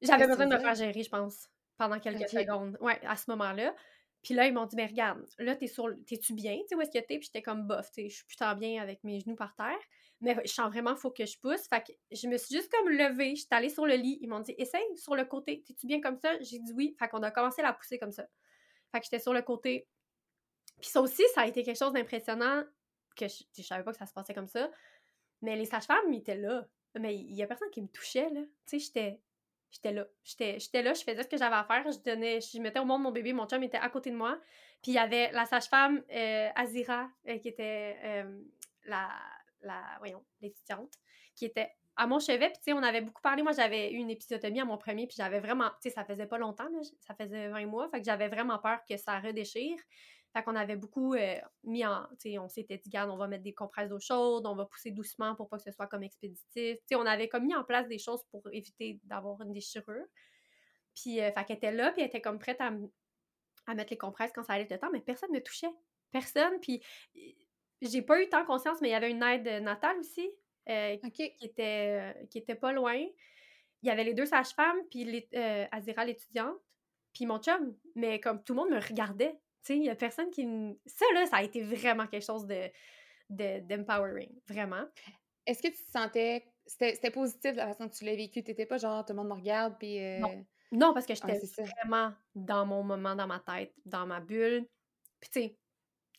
[0.03, 2.77] J'avais besoin de me faire gérer, je pense, pendant quelques secondes.
[2.81, 3.75] Ouais, à ce moment-là.
[4.23, 6.57] Puis là, ils m'ont dit, mais regarde, là, t'es sur, t'es-tu bien?
[6.59, 7.19] Tu sais, où est-ce que t'es?
[7.19, 9.79] Puis j'étais comme bof, tu sais, je suis putain bien avec mes genoux par terre.
[10.21, 11.67] Mais je sens vraiment, faut que je pousse.
[11.69, 14.19] Fait que je me suis juste comme levée, j'étais allée sur le lit.
[14.21, 16.39] Ils m'ont dit, essaye sur le côté, t'es-tu bien comme ça?
[16.41, 16.95] J'ai dit oui.
[16.99, 18.27] Fait qu'on a commencé à la pousser comme ça.
[18.93, 19.89] Fait que j'étais sur le côté.
[20.81, 22.65] Puis ça aussi, ça a été quelque chose d'impressionnant
[23.17, 24.71] que je, savais pas que ça se passait comme ça.
[25.41, 26.67] Mais les sages-femmes, ils étaient là.
[26.99, 28.43] Mais il y a personne qui me touchait, là.
[28.67, 29.21] Tu sais, j'étais
[29.71, 30.07] J'étais là.
[30.25, 31.85] J'étais là, je faisais ce que j'avais à faire.
[31.91, 34.39] Je donnais, je mettais au monde mon bébé, mon chum était à côté de moi.
[34.83, 38.41] Puis il y avait la sage-femme euh, Azira, euh, qui était euh,
[38.85, 39.09] la,
[39.63, 40.93] la, voyons, l'étudiante,
[41.37, 42.49] qui était à mon chevet.
[42.49, 43.43] Puis tu sais, on avait beaucoup parlé.
[43.43, 46.27] Moi, j'avais eu une épisiotomie à mon premier, puis j'avais vraiment, tu sais, ça faisait
[46.27, 46.69] pas longtemps,
[47.01, 47.89] ça faisait 20 mois.
[47.91, 49.79] Fait que j'avais vraiment peur que ça redéchire.
[50.33, 52.07] Fait qu'on avait beaucoup euh, mis en.
[52.21, 54.65] Tu sais, on s'était dit, garde, on va mettre des compresses d'eau chaude, on va
[54.65, 56.45] pousser doucement pour pas que ce soit comme expéditif.
[56.55, 60.07] Tu sais, on avait comme mis en place des choses pour éviter d'avoir une déchirure.
[60.95, 62.71] Puis, euh, fait qu'elle était là, puis elle était comme prête à,
[63.67, 65.73] à mettre les compresses quand ça allait le temps, mais personne ne touchait.
[66.13, 66.61] Personne.
[66.61, 66.81] Puis,
[67.83, 70.31] j'ai pas eu tant conscience, mais il y avait une aide natale aussi,
[70.69, 72.95] euh, qui, était, qui était pas loin.
[73.83, 75.27] Il y avait les deux sages-femmes, puis
[75.73, 76.57] Azira, l'étudiante,
[77.13, 77.75] puis mon chum.
[77.97, 80.45] Mais comme tout le monde me regardait, tu sais, il y a personne qui.
[80.87, 82.71] Ça, là, ça a été vraiment quelque chose de
[83.29, 84.85] d'empowering, vraiment.
[85.47, 86.47] Est-ce que tu te sentais.
[86.67, 88.43] C'était positif la façon que tu l'as vécu?
[88.43, 89.99] T'étais pas genre tout le monde me regarde, puis.
[90.19, 90.31] Non.
[90.31, 90.43] Euh,
[90.73, 94.69] non, parce que j'étais vraiment dans mon moment, dans ma tête, dans ma bulle.
[95.21, 95.59] Puis, tu sais,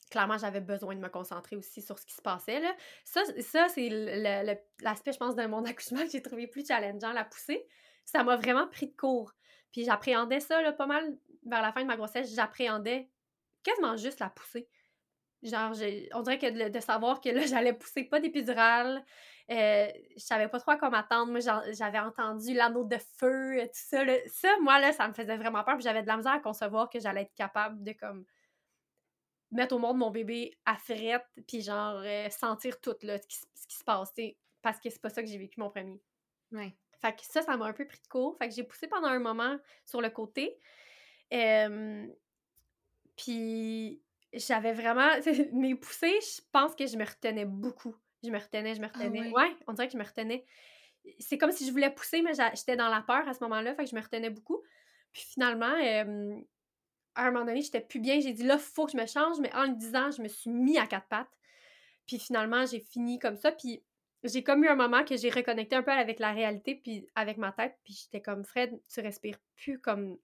[0.10, 2.60] clairement, j'avais besoin de me concentrer aussi sur ce qui se passait.
[2.60, 2.76] Là.
[3.06, 3.90] Ça, ça c'est
[4.80, 7.66] l'aspect, je pense, de mon accouchement que j'ai trouvé plus challengeant, la poussée.
[8.06, 9.34] Ça m'a vraiment pris de court.
[9.72, 12.36] Puis j'appréhendais ça là, pas mal vers la fin de ma grossesse.
[12.36, 13.10] J'appréhendais
[13.64, 14.68] quasiment juste la pousser.
[15.44, 15.74] Genre,
[16.14, 19.04] on dirait que de, savoir que là, j'allais pousser pas d'épidurale,
[19.50, 21.32] euh, je savais pas trop à quoi m'attendre.
[21.32, 24.04] Moi, j'avais entendu l'anneau de feu, tout ça.
[24.28, 25.76] Ça, moi, là, ça me faisait vraiment peur.
[25.76, 28.26] Puis j'avais de la misère à concevoir que j'allais être capable de, comme,
[29.52, 33.76] mettre au monde mon bébé à frette, puis genre, euh, sentir tout, là, ce qui,
[33.76, 34.14] se passe,
[34.62, 36.02] parce que c'est pas ça que j'ai vécu mon premier.
[36.52, 36.76] Ouais.
[37.02, 38.38] Fait que ça, ça m'a un peu pris de court.
[38.38, 40.58] Fait que j'ai poussé pendant un moment sur le côté.
[41.34, 42.08] Euh,
[43.16, 44.02] puis
[44.34, 45.10] j'avais vraiment.
[45.54, 47.96] Mes poussées, je pense que je me retenais beaucoup.
[48.24, 49.30] Je me retenais, je me ah retenais.
[49.30, 49.56] ouais.
[49.68, 50.46] on dirait que je me retenais.
[51.20, 53.86] C'est comme si je voulais pousser, mais j'étais dans la peur à ce moment-là, fait
[53.86, 54.62] que je me retenais beaucoup.
[55.12, 55.74] Puis finalement,
[57.16, 58.20] à un moment donné, j'étais plus bien.
[58.20, 60.50] J'ai dit là, faut que je me change, mais en le disant, je me suis
[60.50, 61.40] mis à quatre pattes.
[62.06, 63.52] Puis finalement, j'ai fini comme ça.
[63.52, 63.84] Puis
[64.24, 67.38] j'ai comme eu un moment que j'ai reconnecté un peu avec la réalité, puis avec
[67.38, 67.76] ma tête.
[67.84, 70.18] Puis j'étais comme, Fred, tu respires plus comme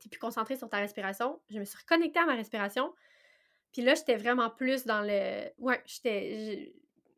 [0.00, 1.40] t'es plus concentré sur ta respiration.
[1.50, 2.92] Je me suis reconnectée à ma respiration.
[3.72, 5.50] Puis là, j'étais vraiment plus dans le.
[5.58, 6.72] Ouais, j'étais.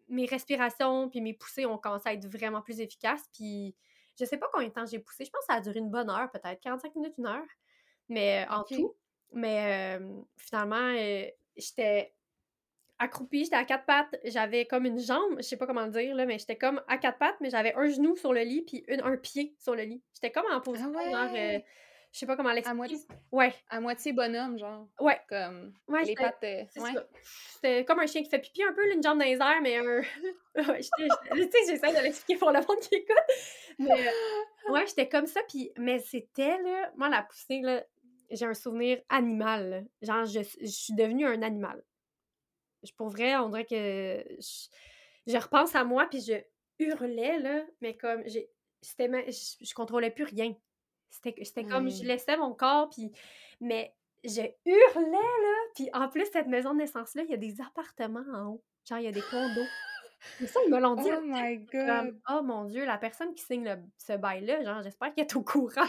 [0.09, 3.29] Mes respirations puis mes poussées ont commencé à être vraiment plus efficaces.
[3.35, 3.75] Puis
[4.19, 5.25] je sais pas combien de temps j'ai poussé.
[5.25, 7.47] Je pense que ça a duré une bonne heure, peut-être 45 minutes, une heure.
[8.09, 8.95] Mais euh, en tout.
[9.33, 11.27] Mais euh, finalement, euh,
[11.57, 12.15] j'étais
[12.99, 16.17] accroupie, j'étais à quatre pattes, j'avais comme une jambe, je sais pas comment le dire,
[16.17, 18.85] là, mais j'étais comme à quatre pattes, mais j'avais un genou sur le lit puis
[18.89, 20.03] un pied sur le lit.
[20.15, 21.29] J'étais comme en position, ah
[22.13, 22.71] je sais pas comment l'expliquer.
[22.71, 22.99] À moitié,
[23.33, 23.55] ouais.
[23.69, 24.89] À moitié bonhomme, genre.
[24.99, 25.21] Ouais.
[25.29, 26.43] Comme les pattes.
[26.43, 26.93] Euh, ouais.
[27.55, 29.77] C'était comme un chien qui fait pipi un peu, une jambe dans les airs, mais
[29.77, 29.85] un.
[30.57, 33.17] ouais, tu sais, j'essaie de l'expliquer pour le monde qui écoute.
[33.79, 35.71] Mais euh, ouais, j'étais comme ça, puis.
[35.77, 36.91] Mais c'était, là.
[36.97, 37.85] Moi, la poussée, là,
[38.31, 39.87] j'ai un souvenir animal.
[40.01, 41.83] Genre, je, je, suis devenue un animal.
[42.83, 44.25] Je, pour vrai, on dirait que.
[44.41, 44.69] Je,
[45.27, 46.35] je repense à moi, puis je
[46.79, 48.23] hurlais, là, mais comme.
[48.27, 48.51] j'ai
[48.81, 50.55] c'était je, je contrôlais plus rien
[51.11, 53.11] c'était comme, je laissais mon corps, puis...
[53.61, 53.95] Mais
[54.25, 55.55] je hurlais, là!
[55.75, 58.63] Puis en plus, cette maison de naissance-là, il y a des appartements en haut.
[58.89, 59.69] Genre, il y a des condos.
[60.41, 61.09] Mais ça, ils me l'ont dit.
[61.11, 62.21] Oh my God!
[62.31, 65.43] oh mon Dieu, la personne qui signe le, ce bail-là, genre, j'espère qu'elle est au
[65.43, 65.87] courant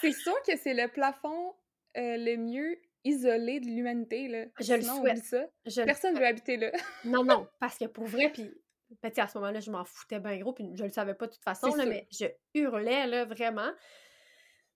[0.00, 1.54] c'est sûr que c'est le plafond
[1.96, 4.44] euh, le mieux isolé de l'humanité, là.
[4.60, 5.24] Je le souhaite.
[5.24, 5.84] Ça.
[5.84, 6.70] Personne ne veut habiter là.
[7.04, 8.50] non, non, parce que pour vrai, puis
[9.02, 11.32] ben, à ce moment-là, je m'en foutais bien gros, puis je le savais pas de
[11.32, 13.70] toute façon, là, mais je hurlais, là, vraiment.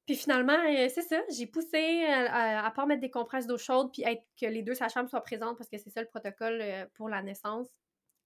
[0.07, 3.91] Puis finalement, euh, c'est ça, j'ai poussé, euh, à, part mettre des compresses d'eau chaude,
[3.93, 6.87] puis être que les deux sages-femmes soient présentes, parce que c'est ça le protocole euh,
[6.95, 7.67] pour la naissance.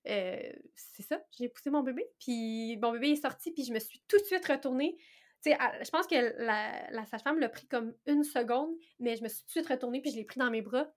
[0.05, 4.03] c'est ça, j'ai poussé mon bébé, puis mon bébé est sorti, puis je me suis
[4.09, 4.97] tout de suite retournée.
[5.43, 9.23] Tu sais, je pense que la, la sage-femme l'a pris comme une seconde, mais je
[9.23, 10.93] me suis tout de suite retournée, puis je l'ai pris dans mes bras.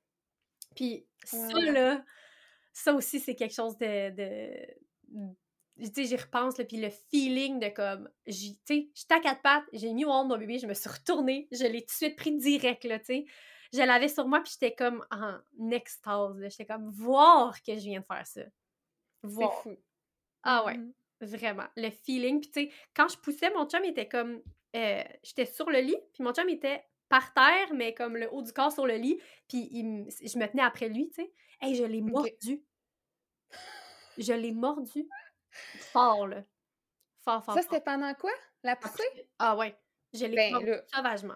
[0.76, 2.04] Puis ça, là,
[2.74, 4.10] ça aussi, c'est quelque chose de.
[5.78, 10.06] J'y repense, puis le feeling de comme, tu sais, j'étais à quatre pattes, j'ai mis
[10.06, 12.84] au de mon bébé, je me suis retournée, je l'ai tout de suite pris direct,
[12.84, 13.26] là, tu sais.
[13.74, 15.40] Je l'avais sur moi, puis j'étais comme en
[15.72, 18.42] extase, j'étais comme, voir que je viens de faire ça.
[19.28, 19.78] C'est fou.
[20.44, 20.94] Ah ouais, Mhm.
[21.22, 21.68] vraiment.
[21.76, 22.42] Le feeling.
[22.42, 24.42] Puis, tu sais, quand je poussais, mon chum était comme.
[24.76, 28.42] euh, J'étais sur le lit, puis mon chum était par terre, mais comme le haut
[28.42, 29.20] du corps sur le lit.
[29.48, 31.34] Puis, il je me tenais après lui, tu sais.
[31.62, 32.34] Hey, je l'ai Ok.
[32.42, 32.64] mordu.
[34.18, 35.08] Je l'ai mordu.
[35.92, 36.44] Fort, là.
[37.24, 38.32] Fort, fort, Ça, c'était pendant quoi?
[38.64, 39.04] La poussée?
[39.40, 39.76] Ah ouais.
[40.14, 41.36] Je l'ai Ben, mordu sauvagement.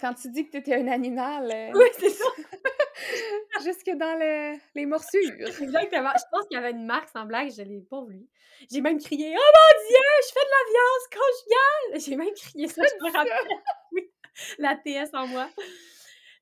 [0.00, 2.24] Quand tu dis que t'étais un animal, euh, Oui, c'est ça.
[3.62, 5.20] jusque dans le- les morsures.
[5.62, 6.10] Exactement.
[6.16, 8.26] Je pense qu'il y avait une marque sans blague, je l'ai pas voulu.
[8.70, 9.96] J'ai même crié Oh mon Dieu,
[10.26, 12.00] je fais de la violence conjugale!
[12.00, 13.56] J'ai même crié ça, je me rappelle.
[13.92, 14.10] Oui,
[14.58, 15.48] la TS en moi.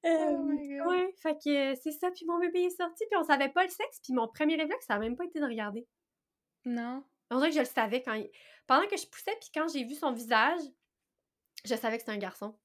[0.07, 0.87] Euh, Oh my God.
[0.89, 2.11] ouais, fait que c'est ça.
[2.11, 4.01] Puis mon bébé est sorti, puis on savait pas le sexe.
[4.03, 5.87] Puis mon premier réflexe, ça a même pas été de regarder.
[6.65, 7.03] Non.
[7.31, 8.31] On dirait que je le savais quand il...
[8.67, 10.61] Pendant que je poussais, puis quand j'ai vu son visage,
[11.65, 12.57] je savais que c'était un garçon.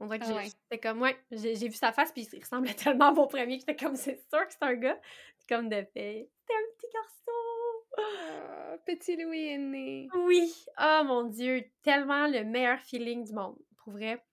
[0.00, 0.48] On dirait que Ah ouais.
[0.48, 3.64] c'était comme, ouais, j'ai vu sa face, puis il ressemblait tellement à mon premier que
[3.66, 4.98] j'étais comme, c'est sûr que c'est un gars.
[5.38, 7.16] Puis comme de fait, c'était un petit garçon.
[7.98, 10.08] Ah, petit Louis est né.
[10.14, 14.24] Oui, oh mon Dieu, tellement le meilleur feeling du monde, pour vrai.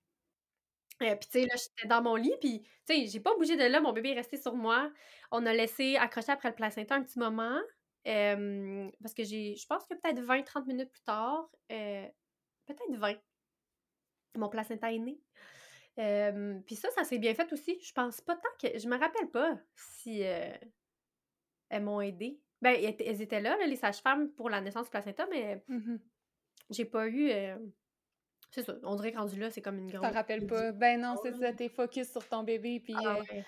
[1.04, 3.56] Euh, puis tu sais, là, j'étais dans mon lit, puis tu sais, j'ai pas bougé
[3.56, 4.92] de là, mon bébé est resté sur moi.
[5.32, 7.60] On a laissé accrocher après le placenta un petit moment,
[8.08, 12.08] euh, parce que j'ai, je pense que peut-être 20-30 minutes plus tard, euh,
[12.66, 13.16] peut-être 20,
[14.36, 15.20] mon placenta est né.
[16.00, 17.80] Euh, puis ça, ça s'est bien fait aussi.
[17.82, 18.78] Je pense pas tant que...
[18.78, 20.52] Je me rappelle pas si euh,
[21.70, 22.40] elles m'ont aidé.
[22.62, 26.00] Ben, elles étaient- là, là, les sages-femmes, pour la naissance du placenta, mais Mhm.
[26.72, 27.32] j'ai pas eu.
[28.52, 30.04] C'est ça, on dirait que rendu là, c'est comme une grande.
[30.04, 30.72] t'en rappelles pas?
[30.72, 33.46] Ben non, c'est ça, t'es focus sur ton bébé, puis Ah euh, ouais.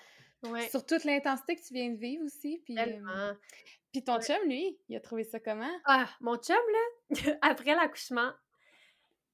[0.50, 2.62] Ouais, sur toute l'intensité que tu viens de vivre aussi.
[2.64, 3.34] Puis, euh,
[3.92, 4.22] puis ton Ouais.
[4.22, 5.70] chum, lui, il a trouvé ça comment?
[5.84, 7.10] Ah, mon chum, là,
[7.42, 8.30] après l'accouchement,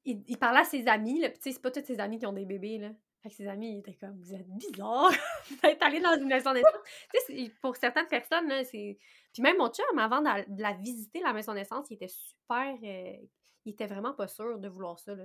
[0.05, 2.19] il, il parlait à ses amis, là, puis tu sais, c'est pas tous ses amis
[2.19, 2.91] qui ont des bébés, là.
[3.23, 5.11] Fait que ses amis, ils étaient comme, vous êtes bizarres
[5.63, 6.81] d'être allé dans une maison de naissance.
[7.13, 8.99] tu sais, pour certaines personnes, là, c'est...
[9.33, 11.95] Puis même mon chum, avant de la, de la visiter, la maison de naissance, il
[11.95, 12.75] était super...
[12.83, 13.17] euh,
[13.65, 15.25] il était vraiment pas sûr de vouloir ça, là.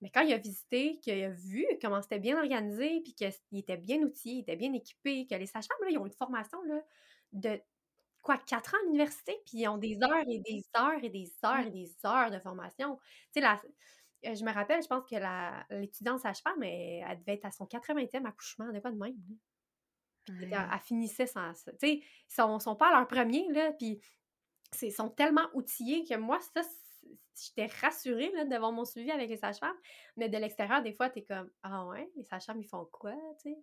[0.00, 3.76] Mais quand il a visité, qu'il a vu comment c'était bien organisé, puis qu'il était
[3.76, 6.82] bien outillé, il était bien équipé, que les sages-femmes, là, ils ont une formation, là,
[7.32, 7.60] de
[8.22, 11.32] quoi, quatre ans à l'université, puis ils ont des heures et des heures et des
[11.44, 12.98] heures et des heures de formation.
[13.34, 13.62] Tu sais, la-
[14.26, 15.16] euh, je me rappelle, je pense que
[15.80, 19.16] l'étudiante sage-femme, elle, elle devait être à son 80e accouchement, de quoi de même.
[20.40, 21.72] Puis elle, elle finissait sans ça.
[21.72, 24.00] Tu sais, ils sont, sont pas à leur premier, là, puis
[24.82, 26.83] ils sont tellement outillés que moi, ça, c'est-
[27.40, 29.76] j'étais rassurée là, devant mon suivi avec les sages-femmes,
[30.16, 33.50] mais de l'extérieur, des fois, t'es comme «Ah ouais, les sages-femmes, ils font quoi?» Tu
[33.50, 33.58] sais,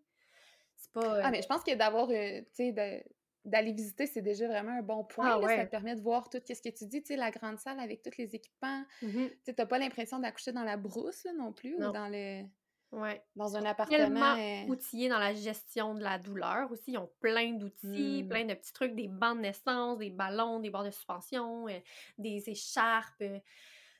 [0.75, 1.17] c'est pas...
[1.17, 3.03] euh, Ah, mais je pense que d'avoir, euh, tu sais, de-
[3.43, 5.25] d'aller visiter, c'est déjà vraiment un bon point.
[5.35, 5.45] Ah là.
[5.47, 5.57] ouais.
[5.57, 7.79] Ça te permet de voir tout ce que tu dis, tu sais, la grande salle
[7.79, 8.83] avec tous les équipements.
[9.01, 11.89] mhm, Tu pas l'impression d'accoucher dans la brousse là, non plus, Non.
[11.89, 12.43] ou dans, le,
[12.91, 13.23] ouais.
[13.35, 14.35] dans un tellement appartement.
[14.37, 16.91] euh, outillés dans la gestion de la douleur aussi.
[16.91, 18.29] Ils ont plein d'outils, Mm.
[18.29, 21.79] plein de petits trucs, des bancs de naissance, des ballons, des barres de suspension, euh,
[22.17, 23.21] des écharpes.
[23.21, 23.39] euh,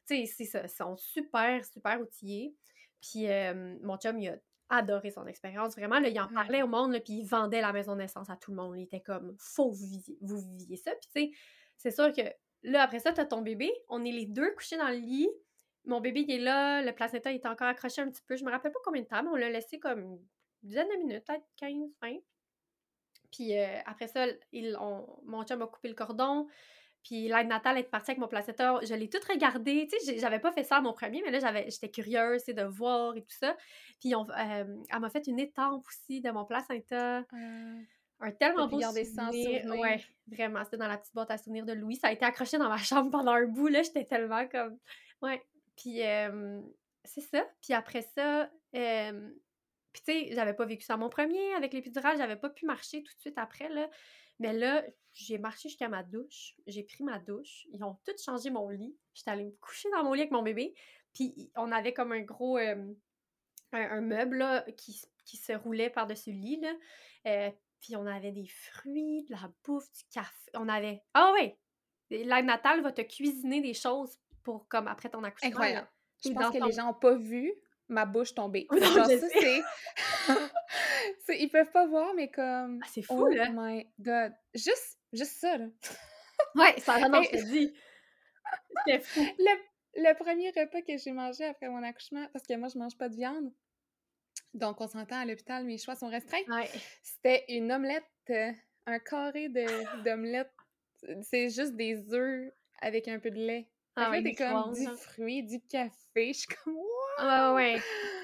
[0.08, 0.64] tu sais, c'est ça.
[0.64, 2.56] Ils sont super, super outillés.
[3.02, 4.36] Puis euh, mon chum, il a
[4.70, 5.76] adoré son expérience.
[5.76, 6.34] Vraiment, là, il en Mm.
[6.34, 8.78] parlait au monde, là, puis il vendait la maison de naissance à tout le monde.
[8.78, 10.92] Il était comme, faut vous viviez, vous viviez ça.
[10.92, 11.38] Puis tu sais,
[11.78, 12.22] c'est sûr que
[12.64, 13.72] là, après ça, t'as ton bébé.
[13.90, 15.30] On est les deux couchés dans le lit.
[15.86, 16.82] Mon bébé, il est là.
[16.82, 18.36] Le placenta, il est encore accroché un petit peu.
[18.36, 20.20] Je me rappelle pas combien de temps, mais on l'a laissé comme une
[20.64, 22.18] dizaine de minutes, peut-être 15, 20.
[23.32, 26.48] Puis euh, après ça, il, on- mon chum a coupé le cordon.
[27.04, 28.80] Puis l'aide natale est partie avec mon placenta.
[28.84, 29.88] Je l'ai tout regardé.
[29.92, 32.62] Tu sais, j'avais pas fait ça à mon premier, mais là, j'avais, j'étais curieuse, de
[32.64, 33.58] voir et tout ça.
[34.00, 37.20] Puis on, euh, elle m'a fait une étampe aussi de mon placenta.
[37.34, 37.82] euh,
[38.20, 39.06] Un tellement beau souvenir.
[39.32, 39.80] souvenir.
[39.82, 40.64] Ouais, vraiment.
[40.64, 41.96] C'était dans la petite boîte à souvenirs de Louis.
[41.96, 43.82] Ça a été accroché dans ma chambre pendant un bout, là.
[43.82, 44.78] J'étais tellement comme...
[45.24, 45.42] Ouais.
[45.82, 46.02] Puis,
[47.04, 47.46] c'est ça.
[47.62, 48.50] Puis après ça...
[48.74, 51.54] tu sais, j'avais pas vécu ça mon premier.
[51.56, 53.90] Avec l'épidural, j'avais pas pu marcher tout de suite après, là.
[54.40, 56.56] Mais là, j'ai marché jusqu'à ma douche.
[56.66, 57.68] J'ai pris ma douche.
[57.74, 58.98] Ils ont tous changé mon lit.
[59.14, 60.74] J'étais allée me coucher dans mon lit avec mon bébé.
[61.14, 62.58] Puis, on avait comme un gros...
[62.58, 66.74] un, meuble, qui, qui se roulait par-dessus le lit, là.
[67.28, 67.52] Euh,
[67.82, 70.52] puis on avait des fruits, de la bouffe, du café.
[70.54, 71.02] On avait.
[71.14, 71.54] Ah oui!
[72.10, 75.50] L'aide natale va te cuisiner des choses pour comme après ton accouchement.
[75.50, 75.88] Incroyable.
[76.24, 77.54] Je pense que ton- les gens n'ont pas vu
[77.90, 78.68] ma bouche tomber.
[78.72, 79.28] Non, Genre, ça,
[81.26, 81.40] c'est...
[81.40, 82.80] Ils peuvent pas voir, mais comme...
[82.84, 83.50] Ah, c'est fou, oh là!
[83.54, 84.34] my God.
[84.54, 85.66] Juste, juste ça, là.
[86.56, 87.04] Ouais, ça Hey.
[87.04, 87.74] je te dis.
[88.86, 89.22] C'était fou.
[89.38, 92.98] Le, le premier repas que j'ai mangé après mon accouchement, parce que moi, je mange
[92.98, 93.52] pas de viande,
[94.54, 96.70] donc on s'entend à l'hôpital, mes choix sont restreints, Ouais.
[97.04, 98.52] c'était une omelette, euh,
[98.88, 100.52] un carré de- d'omelette.
[101.22, 103.70] C'est juste des œufs avec un peu de lait.
[103.96, 106.34] Ah, ouais, t'es comme du fruit, du café.
[106.34, 106.86] Je suis comme, wow!
[107.18, 107.78] Ah, ouais.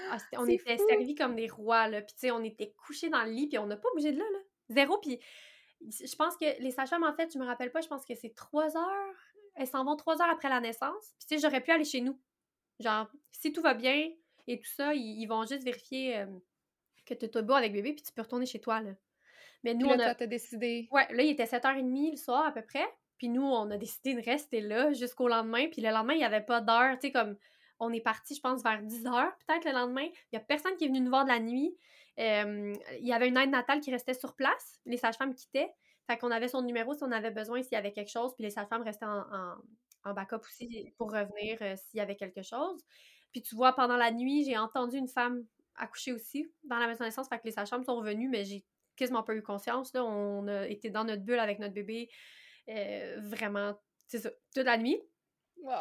[0.09, 0.87] Ah, on était fou.
[0.87, 2.01] servis comme des rois, là.
[2.01, 4.17] Puis, tu sais, on était couchés dans le lit, puis on n'a pas bougé de
[4.19, 4.39] là, là.
[4.69, 4.97] Zéro.
[4.99, 5.19] Puis,
[5.81, 8.33] je pense que les sages-femmes, en fait, je me rappelle pas, je pense que c'est
[8.33, 9.15] trois heures.
[9.55, 11.15] Elles s'en vont trois heures après la naissance.
[11.19, 12.17] Puis, tu sais, j'aurais pu aller chez nous.
[12.79, 14.11] Genre, si tout va bien
[14.47, 16.25] et tout ça, ils, vont juste vérifier euh,
[17.05, 18.91] que tu es beau avec bébé, puis tu peux retourner chez toi, là.
[19.63, 20.13] Mais nous, on a...
[20.13, 20.87] décidé.
[20.91, 22.85] Ouais, là, il était 7h30 le soir, à peu près.
[23.17, 25.67] Puis nous, on a décidé de rester là jusqu'au lendemain.
[25.71, 26.93] Puis le lendemain, il n'y avait pas d'heure.
[26.99, 27.35] Tu sais, comme
[27.79, 30.05] on est parti, je pense, vers 10 h peut-être le lendemain.
[30.05, 31.75] Il n'y a personne qui est venu nous voir de la nuit.
[32.17, 34.79] il y avait une aide natale qui restait sur place.
[34.85, 35.71] Les sages-femmes quittaient.
[36.07, 38.33] Fait qu'on avait son numéro si on avait besoin, s'il y avait quelque chose.
[38.35, 39.25] Puis les sages-femmes restaient en,
[40.05, 42.81] en, backup aussi pour revenir euh, s'il y avait quelque chose.
[43.33, 45.45] Puis tu vois, pendant la nuit, j'ai entendu une femme
[45.75, 47.27] accoucher aussi dans la maison de naissance.
[47.27, 48.63] Fait que les sages-femmes sont revenues, mais j'ai
[48.95, 49.93] quasiment pas eu conscience.
[49.93, 50.03] Là.
[50.05, 52.09] On a été dans notre bulle avec notre bébé.
[52.69, 53.75] Euh, vraiment,
[54.07, 54.99] c'est ça, toute la nuit.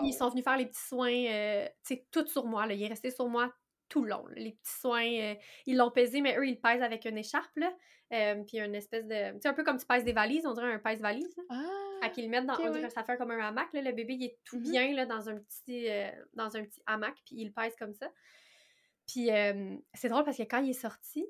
[0.03, 2.67] Ils sont venus faire les petits soins, euh, tu sais, tout sur moi.
[2.67, 2.75] Là.
[2.75, 3.53] Il est resté sur moi
[3.89, 4.25] tout le long.
[4.35, 5.35] Les petits soins, euh,
[5.67, 7.73] ils l'ont pesé, mais eux, ils pèsent avec une écharpe, là.
[8.47, 9.33] puis une espèce de...
[9.35, 12.09] Tu sais, un peu comme tu pèses des valises, on dirait un pèse-valise, Ah!
[12.15, 12.57] qu'ils le mettent dans...
[12.89, 13.83] ça fait comme un hamac, là.
[13.83, 14.71] Le bébé, il est tout mm-hmm.
[14.71, 15.89] bien, là, dans un petit,
[16.35, 18.11] dans un petit hamac, puis il pèse comme ça.
[19.07, 19.29] Puis
[19.95, 21.27] c'est drôle parce que quand il est sorti,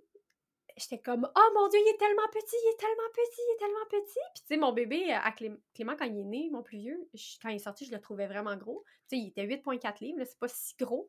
[0.76, 3.58] j'étais comme Oh mon Dieu, il est tellement petit, il est tellement petit, il est
[3.58, 4.20] tellement petit.
[4.34, 7.08] Puis tu sais, mon bébé, à Clément, quand il est né, mon plus vieux,
[7.42, 8.84] quand il est sorti, je le trouvais vraiment gros.
[9.08, 11.08] Tu sais, il était 8,4 livres, c'est pas si gros.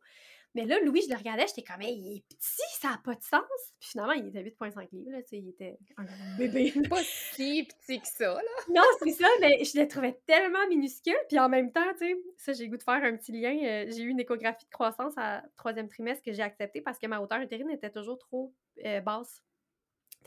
[0.55, 3.21] Mais là, Louis, je le regardais, j'étais comme, il est petit, ça n'a pas de
[3.21, 3.43] sens.
[3.79, 6.05] Puis finalement, il était 8,5 livres, là, tu sais, il était un
[6.37, 6.73] bébé.
[6.89, 8.41] pas si petit que ça, là.
[8.73, 11.17] non, c'est ça, mais je le trouvais tellement minuscule.
[11.27, 13.55] Puis en même temps, tu sais, ça, j'ai goût de faire un petit lien.
[13.55, 17.05] Euh, j'ai eu une échographie de croissance à troisième trimestre que j'ai acceptée parce que
[17.07, 18.51] ma hauteur utérine était toujours trop
[18.83, 19.43] euh, basse.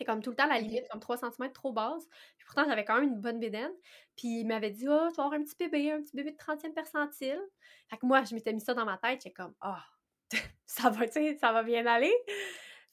[0.01, 2.09] C'était comme tout le temps la limite, comme 3 cm trop basse.
[2.38, 3.70] Puis pourtant, j'avais quand même une bonne bédaine.
[4.16, 6.38] Puis il m'avait dit, oh, tu vas avoir un petit bébé, un petit bébé de
[6.38, 7.38] 30e percentile.
[7.90, 9.20] Fait que moi, je m'étais mis ça dans ma tête.
[9.22, 9.84] J'étais comme, ah,
[10.32, 12.14] oh, ça va, ça va bien aller.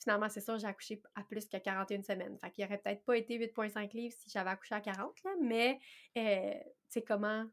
[0.03, 2.37] Finalement, c'est ça, j'ai accouché à plus que 41 semaines.
[2.39, 5.79] Fait qu'il aurait peut-être pas été 8,5 livres si j'avais accouché à 40, là, mais,
[6.17, 7.45] euh, tu sais, comment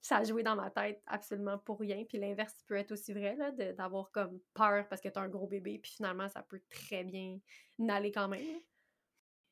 [0.00, 2.04] ça a joué dans ma tête absolument pour rien.
[2.08, 5.46] Puis l'inverse peut être aussi vrai, là, d'avoir comme peur parce que t'as un gros
[5.46, 7.38] bébé, puis finalement, ça peut très bien
[7.88, 8.60] aller quand même.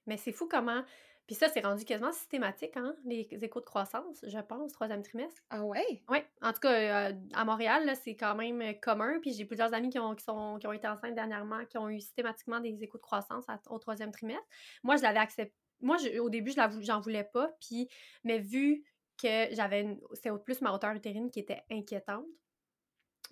[0.07, 0.85] Mais c'est fou comment.
[1.27, 5.43] Puis ça, c'est rendu quasiment systématique, hein, les échos de croissance, je pense, troisième trimestre.
[5.51, 6.05] Ah ouais?
[6.09, 6.19] Oui.
[6.41, 9.19] En tout cas, euh, à Montréal, c'est quand même euh, commun.
[9.21, 11.89] Puis j'ai plusieurs amis qui ont, qui, sont, qui ont été enceintes dernièrement, qui ont
[11.89, 14.47] eu systématiquement des échos de croissance au troisième trimestre.
[14.85, 15.53] Moi, je l'avais accepté.
[15.81, 17.51] Moi, au début, je j'en voulais pas.
[17.61, 17.89] Puis,
[18.23, 18.85] mais vu
[19.17, 22.27] que j'avais c'est plus ma hauteur utérine qui était inquiétante.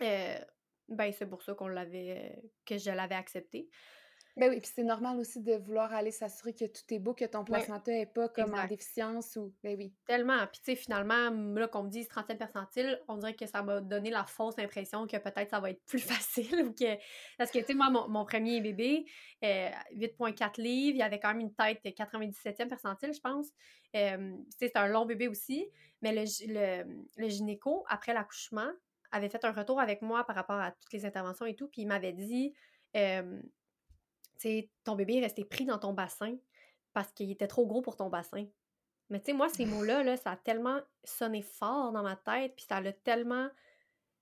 [0.00, 0.38] Euh,
[0.88, 3.68] ben c'est pour ça qu'on l'avait que je l'avais accepté.
[4.36, 7.24] Ben oui, puis c'est normal aussi de vouloir aller s'assurer que tout est beau, que
[7.24, 9.54] ton placenta n'est pas comme en déficience ou.
[9.62, 9.94] Ben oui.
[10.06, 10.44] Tellement.
[10.48, 13.80] Puis tu sais, finalement, là, qu'on me dise 30e percentile, on dirait que ça m'a
[13.80, 16.96] donné la fausse impression que peut-être ça va être plus facile ou que.
[17.38, 19.06] Parce que, tu sais, moi, mon, premier bébé,
[19.40, 23.50] 8,4 euh, livres, il avait quand même une tête 97e percentile, je pense.
[23.94, 25.64] Euh, c'est un long bébé aussi.
[26.02, 26.84] Mais le,
[27.16, 28.68] le, gynéco, après l'accouchement,
[29.12, 31.82] avait fait un retour avec moi par rapport à toutes les interventions et tout, puis
[31.82, 32.52] il m'avait dit.
[32.96, 33.40] Euh,
[34.38, 36.36] sais, ton bébé est resté pris dans ton bassin
[36.92, 38.46] parce qu'il était trop gros pour ton bassin.
[39.10, 42.54] Mais tu sais, moi, ces mots-là, là, ça a tellement sonné fort dans ma tête,
[42.56, 43.48] puis ça l'a tellement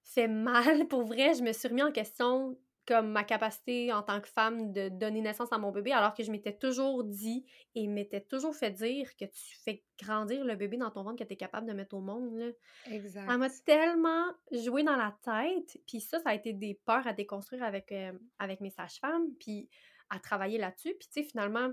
[0.02, 0.86] fait mal.
[0.88, 2.56] Pour vrai, je me suis remis en question
[2.86, 6.24] comme ma capacité en tant que femme de donner naissance à mon bébé, alors que
[6.24, 7.44] je m'étais toujours dit
[7.76, 11.24] et m'étais toujours fait dire que tu fais grandir le bébé dans ton ventre que
[11.24, 12.34] tu es capable de mettre au monde.
[12.34, 12.50] Là.
[12.90, 13.28] Exact.
[13.28, 15.78] Ça m'a tellement joué dans la tête.
[15.86, 19.28] Puis ça, ça a été des peurs à déconstruire avec, euh, avec mes sages-femmes.
[19.38, 19.68] Puis
[20.12, 20.94] à travailler là-dessus.
[20.98, 21.70] Puis, tu sais, finalement,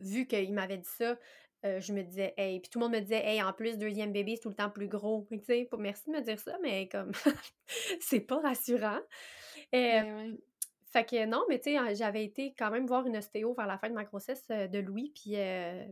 [0.00, 1.16] vu qu'il m'avait dit ça,
[1.64, 4.12] euh, je me disais, hey, puis tout le monde me disait, hey, en plus, deuxième
[4.12, 5.26] bébé, c'est tout le temps plus gros.
[5.30, 7.12] Tu sais, merci de me dire ça, mais comme,
[8.00, 9.00] c'est pas rassurant.
[9.74, 10.32] Euh,
[10.92, 13.78] fait que non, mais tu sais, j'avais été quand même voir une ostéo vers la
[13.78, 15.36] fin de ma grossesse euh, de Louis, puis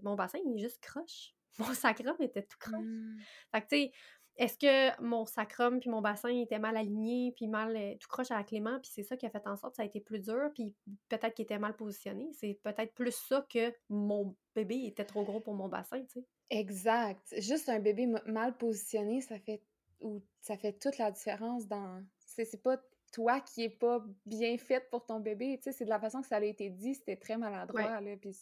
[0.03, 1.35] mon bassin, il est juste croche.
[1.61, 2.85] Mon sacrum était tout croche.
[2.85, 3.17] Mmh.
[3.53, 3.93] Fait que tu sais,
[4.37, 8.31] est-ce que mon sacrum puis mon bassin était mal aligné puis mal euh, tout croche
[8.31, 10.01] à la Clément puis c'est ça qui a fait en sorte que ça a été
[10.01, 10.75] plus dur puis
[11.09, 12.31] peut-être qu'il était mal positionné.
[12.33, 16.27] C'est peut-être plus ça que mon bébé était trop gros pour mon bassin tu sais.
[16.51, 17.35] Exact.
[17.39, 19.63] Juste un bébé mal positionné ça fait
[20.01, 22.79] ou ça fait toute la différence dans c'est pas
[23.13, 26.21] toi qui est pas bien faite pour ton bébé tu sais c'est de la façon
[26.21, 28.37] que ça a été dit c'était très maladroit là puis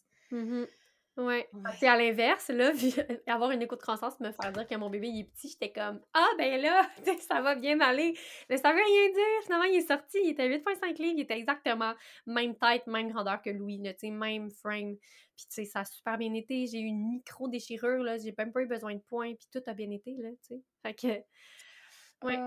[1.18, 1.46] Ouais.
[1.78, 2.72] C'est à l'inverse, là,
[3.26, 5.70] avoir une écoute de croissance, me faire dire que mon bébé il est petit, j'étais
[5.70, 6.88] comme Ah ben là,
[7.20, 8.14] ça va bien aller.
[8.48, 9.42] Mais ça veut rien dire.
[9.42, 11.92] Finalement, il est sorti, il était 8.5 livres, il était exactement
[12.26, 14.96] même tête, même grandeur que Louis, là, même frame.
[15.36, 16.66] Puis tu sais, ça a super bien été.
[16.66, 19.74] J'ai eu une micro-déchirure, là, j'ai même pas eu besoin de points, puis tout a
[19.74, 20.62] bien été, là, tu sais.
[20.82, 22.26] Fait que.
[22.26, 22.38] Ouais.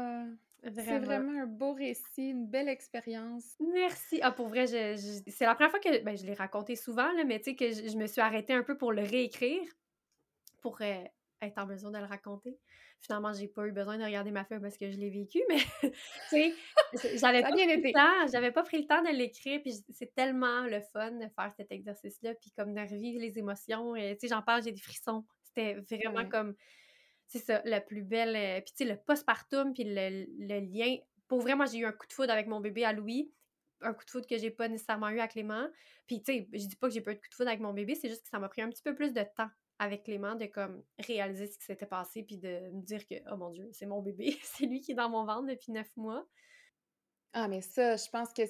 [0.73, 3.55] C'est vraiment un beau récit, une belle expérience.
[3.59, 4.19] Merci.
[4.21, 7.39] Ah, pour vrai, c'est la première fois que ben, je l'ai raconté souvent, là, mais
[7.39, 9.61] tu sais, que je, me suis arrêtée un peu pour le réécrire,
[10.61, 11.03] pour euh,
[11.41, 12.57] être en mesure de le raconter.
[13.01, 15.57] Finalement, j'ai pas eu besoin de regarder ma feuille parce que je l'ai vécu, mais
[15.81, 15.91] tu
[16.29, 16.53] sais,
[17.17, 20.63] j'avais pas, pris le temps, j'avais pas pris le temps de l'écrire, puis c'est tellement
[20.63, 23.95] le fun de faire cet exercice-là, puis comme de revivre les émotions.
[23.95, 25.23] Et, tu sais, j'en parle, j'ai des frissons.
[25.43, 26.55] C'était vraiment comme,
[27.27, 28.35] c'est ça, la plus belle.
[28.35, 30.97] Euh, puis tu sais, le postpartum, puis le, le lien.
[31.27, 33.31] Pour vrai, moi, j'ai eu un coup de foudre avec mon bébé à Louis,
[33.81, 35.67] un coup de foudre que j'ai pas nécessairement eu à Clément.
[36.07, 37.61] Puis tu sais, je dis pas que j'ai pas eu de coup de foudre avec
[37.61, 39.49] mon bébé, c'est juste que ça m'a pris un petit peu plus de temps
[39.79, 43.35] avec Clément de comme réaliser ce qui s'était passé puis de me dire que oh
[43.35, 46.25] mon dieu c'est mon bébé c'est lui qui est dans mon ventre depuis neuf mois
[47.33, 48.43] ah mais ça je pense que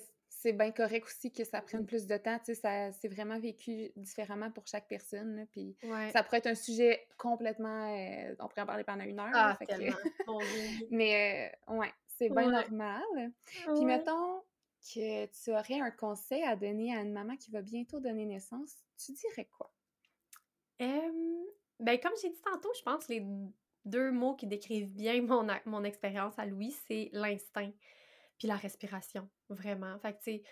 [0.46, 3.92] c'est bien correct aussi que ça prenne plus de temps tu sais c'est vraiment vécu
[3.96, 5.76] différemment pour chaque personne puis
[6.14, 9.58] ça pourrait être un sujet complètement euh, on pourrait en parler pendant une heure ah,
[9.68, 9.98] tellement.
[10.92, 13.32] mais euh, ouais c'est bien normal.
[13.44, 14.42] Puis mettons
[14.82, 18.76] que tu aurais un conseil à donner à une maman qui va bientôt donner naissance
[19.04, 19.72] tu dirais quoi?
[20.80, 23.26] Ben, comme j'ai dit tantôt, je pense que les
[23.84, 27.72] deux mots qui décrivent bien mon, mon expérience à Louis, c'est l'instinct
[28.38, 29.98] puis la respiration, vraiment.
[30.00, 30.44] Fait que, tu sais,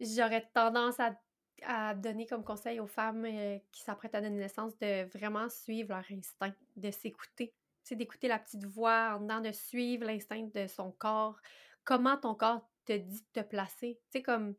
[0.00, 1.14] j'aurais tendance à,
[1.94, 6.04] donner comme conseil aux femmes euh, qui s'apprêtent à donner naissance de vraiment suivre leur
[6.10, 7.54] instinct, de s'écouter.
[7.82, 11.40] Tu sais, d'écouter la petite voix en dedans, de suivre l'instinct de son corps.
[11.84, 13.98] Comment ton corps te dit de te placer?
[14.10, 14.54] Tu sais, comme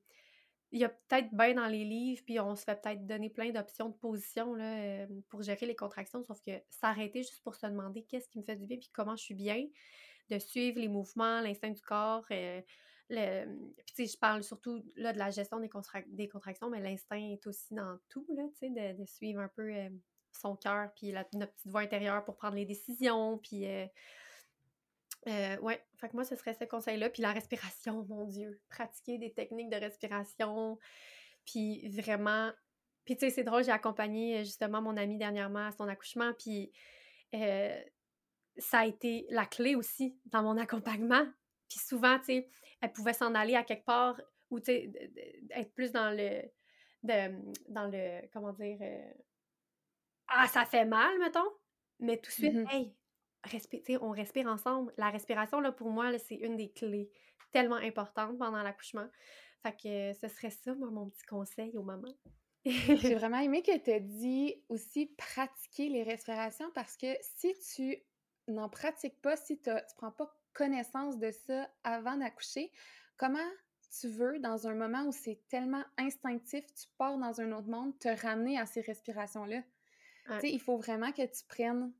[0.71, 3.51] il y a peut-être bien dans les livres, puis on se fait peut-être donner plein
[3.51, 8.03] d'options de position euh, pour gérer les contractions, sauf que s'arrêter juste pour se demander
[8.03, 9.63] qu'est-ce qui me fait du bien, puis comment je suis bien,
[10.29, 12.25] de suivre les mouvements, l'instinct du corps.
[12.31, 12.61] Euh,
[13.09, 13.45] le...
[13.77, 15.69] Puis tu sais, je parle surtout là, de la gestion des,
[16.07, 19.73] des contractions, mais l'instinct est aussi dans tout, là, tu sais, de, suivre un peu
[19.73, 19.89] euh,
[20.31, 23.65] son cœur, puis notre petite voix intérieure pour prendre les décisions, puis
[25.27, 27.09] euh, ouais, moi, ce serait ce conseil-là.
[27.09, 28.61] Puis la respiration, mon Dieu.
[28.69, 30.77] Pratiquer des techniques de respiration.
[31.45, 32.51] Puis vraiment.
[33.05, 36.33] Puis tu sais, c'est drôle, j'ai accompagné justement mon amie dernièrement à son accouchement.
[36.33, 36.71] Puis
[38.57, 41.25] ça a été la clé aussi dans mon accompagnement.
[41.69, 42.49] Puis souvent, tu sais,
[42.81, 44.91] elle pouvait s'en aller à quelque part ou, tu sais,
[45.51, 46.41] être plus dans le.
[47.03, 48.27] dans le.
[48.31, 48.79] Comment dire.
[50.27, 51.49] ah, ça fait mal, mettons.
[51.99, 52.95] Mais tout de suite, mmh hey,
[54.01, 54.93] on respire ensemble.
[54.97, 57.09] La respiration, là, pour moi, c'est une des clés
[57.51, 59.07] tellement importantes pendant l'accouchement.
[59.63, 62.15] Fait que ce serait ça, moi, mon petit conseil aux mamans.
[62.65, 67.97] J'ai vraiment aimé que tu aies dit aussi pratiquer les respirations parce que si tu
[68.47, 72.71] n'en pratiques pas, si tu ne prends pas connaissance de ça avant d'accoucher,
[73.17, 73.47] comment
[73.99, 77.97] tu veux, dans un moment où c'est tellement instinctif, tu pars dans un autre monde,
[77.99, 79.61] te ramener à ces respirations-là?
[79.61, 81.93] Tu sais, il faut vraiment que tu prennes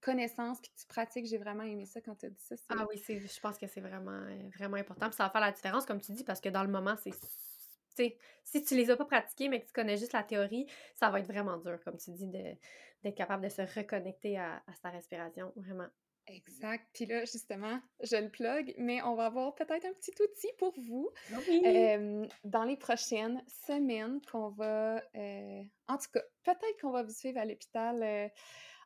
[0.00, 1.26] connaissance puis que tu pratiques.
[1.26, 2.54] J'ai vraiment aimé ça quand tu as dit ça.
[2.70, 5.06] Ah oui, je pense que c'est vraiment, euh, vraiment important.
[5.06, 7.12] Puis ça va faire la différence, comme tu dis, parce que dans le moment, c'est.
[7.96, 11.20] Si tu les as pas pratiqués, mais que tu connais juste la théorie, ça va
[11.20, 15.88] être vraiment dur, comme tu dis, d'être capable de se reconnecter à, sa respiration, vraiment.
[16.26, 16.86] Exact.
[16.92, 20.72] Puis là, justement, je le plug, mais on va avoir peut-être un petit outil pour
[20.78, 21.10] vous
[22.44, 25.02] dans les prochaines semaines qu'on va...
[25.16, 28.28] Euh, en tout cas, peut-être qu'on va vous suivre à l'hôpital euh,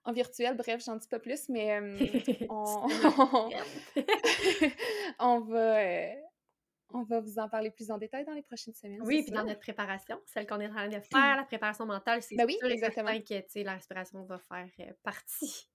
[0.04, 0.56] en virtuel.
[0.56, 1.80] Bref, j'en dis pas plus, mais
[2.48, 2.86] on,
[5.18, 6.14] on, va, euh,
[6.92, 9.00] on va vous en parler plus en détail dans les prochaines semaines.
[9.02, 12.22] Oui, puis dans notre préparation, celle qu'on est en train de faire, la préparation mentale,
[12.22, 13.10] c'est ben oui, exactement.
[13.10, 15.68] que la respiration va faire euh, partie.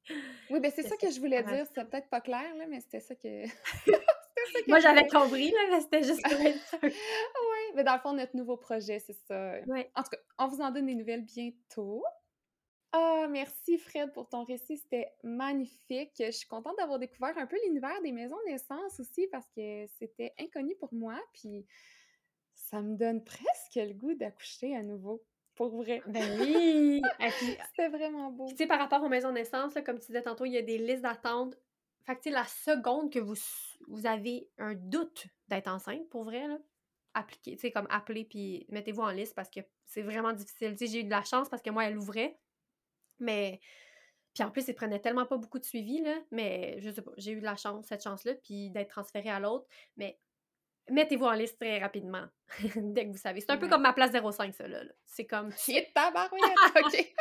[0.50, 1.66] Oui, ben c'est ça que je voulais dire.
[1.74, 3.46] C'est peut-être pas clair, là, mais c'était ça que.
[4.68, 8.36] Moi, j'avais compris, là, mais c'était juste pour être Oui, mais dans le fond, notre
[8.36, 9.56] nouveau projet, c'est ça.
[9.96, 12.04] En tout cas, on vous en donne des nouvelles bientôt.
[12.92, 16.14] Ah, merci Fred pour ton récit, c'était magnifique.
[16.18, 19.86] Je suis contente d'avoir découvert un peu l'univers des maisons de naissance aussi parce que
[20.00, 21.68] c'était inconnu pour moi, puis
[22.56, 25.24] ça me donne presque le goût d'accoucher à nouveau.
[25.56, 26.02] Pour vrai.
[26.08, 27.02] Ben oui!
[27.70, 28.48] c'était vraiment beau.
[28.48, 30.62] Tu sais, par rapport aux maisons de naissance, comme tu disais tantôt, il y a
[30.62, 31.58] des listes d'attente.
[32.06, 33.36] Fait que, tu sais, la seconde que vous,
[33.88, 36.58] vous avez un doute d'être enceinte, pour vrai, là,
[37.14, 40.72] appliquez, tu sais, comme appelez puis mettez-vous en liste parce que c'est vraiment difficile.
[40.72, 42.40] Tu sais, j'ai eu de la chance parce que moi, elle ouvrait.
[43.20, 43.60] Mais.
[44.34, 46.16] Puis en plus, il prenait tellement pas beaucoup de suivi, là.
[46.32, 49.40] Mais je sais pas, j'ai eu de la chance, cette chance-là, puis d'être transférée à
[49.40, 49.68] l'autre.
[49.98, 50.20] Mais
[50.92, 52.26] mettez-vous en liste très rapidement,
[52.76, 53.42] dès que vous savez.
[53.42, 54.84] C'est un peu comme ma place 05, ça, là.
[55.06, 55.52] C'est comme...
[55.56, 55.92] C'est
[56.84, 57.14] OK.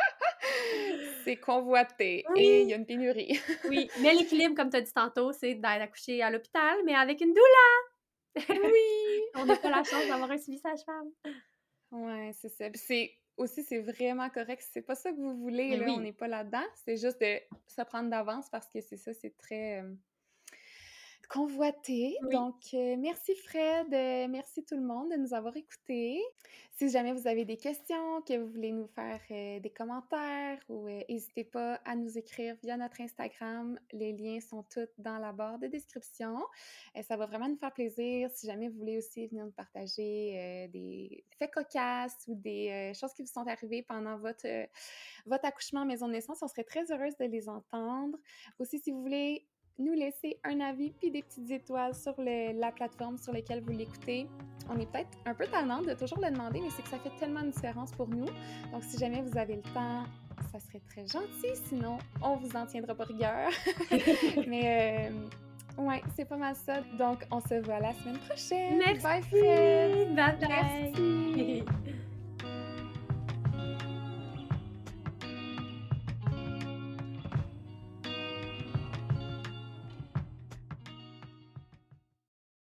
[1.23, 3.39] c'est convoité et il y a une pénurie.
[3.69, 7.21] oui, mais l'équilibre, comme tu as dit tantôt, c'est d'aller accoucher à l'hôpital, mais avec
[7.21, 8.49] une doula!
[8.49, 9.21] oui!
[9.35, 11.09] On n'a pas la chance d'avoir un suivi sage-femme.
[11.91, 12.65] Ouais, c'est ça.
[12.75, 14.63] c'est aussi, c'est vraiment correct.
[14.71, 16.63] C'est pas ça que vous voulez, là, on n'est pas là-dedans.
[16.85, 19.83] C'est juste de se prendre d'avance parce que c'est ça, c'est très.
[21.29, 22.17] Convoité.
[22.31, 26.19] Donc, euh, merci Fred, euh, merci tout le monde de nous avoir écoutés.
[26.71, 30.87] Si jamais vous avez des questions, que vous voulez nous faire euh, des commentaires ou
[30.87, 33.77] n'hésitez pas à nous écrire via notre Instagram.
[33.91, 36.39] Les liens sont tous dans la barre de description.
[37.07, 38.31] ça va vraiment nous faire plaisir.
[38.33, 43.21] Si jamais vous voulez aussi venir nous partager des faits cocasses ou des choses qui
[43.21, 44.47] vous sont arrivées pendant votre,
[45.25, 48.17] votre accouchement en maison de naissance, on serait très heureuse de les entendre.
[48.57, 49.45] Aussi, si vous voulez
[49.79, 54.27] nous laisser un avis puis des petites étoiles sur la plateforme sur laquelle vous l'écoutez.
[54.69, 57.11] On est peut-être un peu tannant de toujours le demander, mais c'est que ça fait
[57.19, 58.27] tellement de différence pour nous.
[58.71, 60.03] Donc, si jamais vous avez le temps,
[60.51, 61.55] ça serait très gentil.
[61.67, 63.49] Sinon, on vous en tiendra pas rigueur.
[64.47, 66.81] mais euh, ouais, c'est pas mal ça.
[66.97, 68.77] Donc, on se voit la semaine prochaine.
[68.77, 69.03] Merci.
[69.03, 70.15] Bye, Fred.
[70.15, 70.93] Bye bye.
[70.95, 71.63] Merci.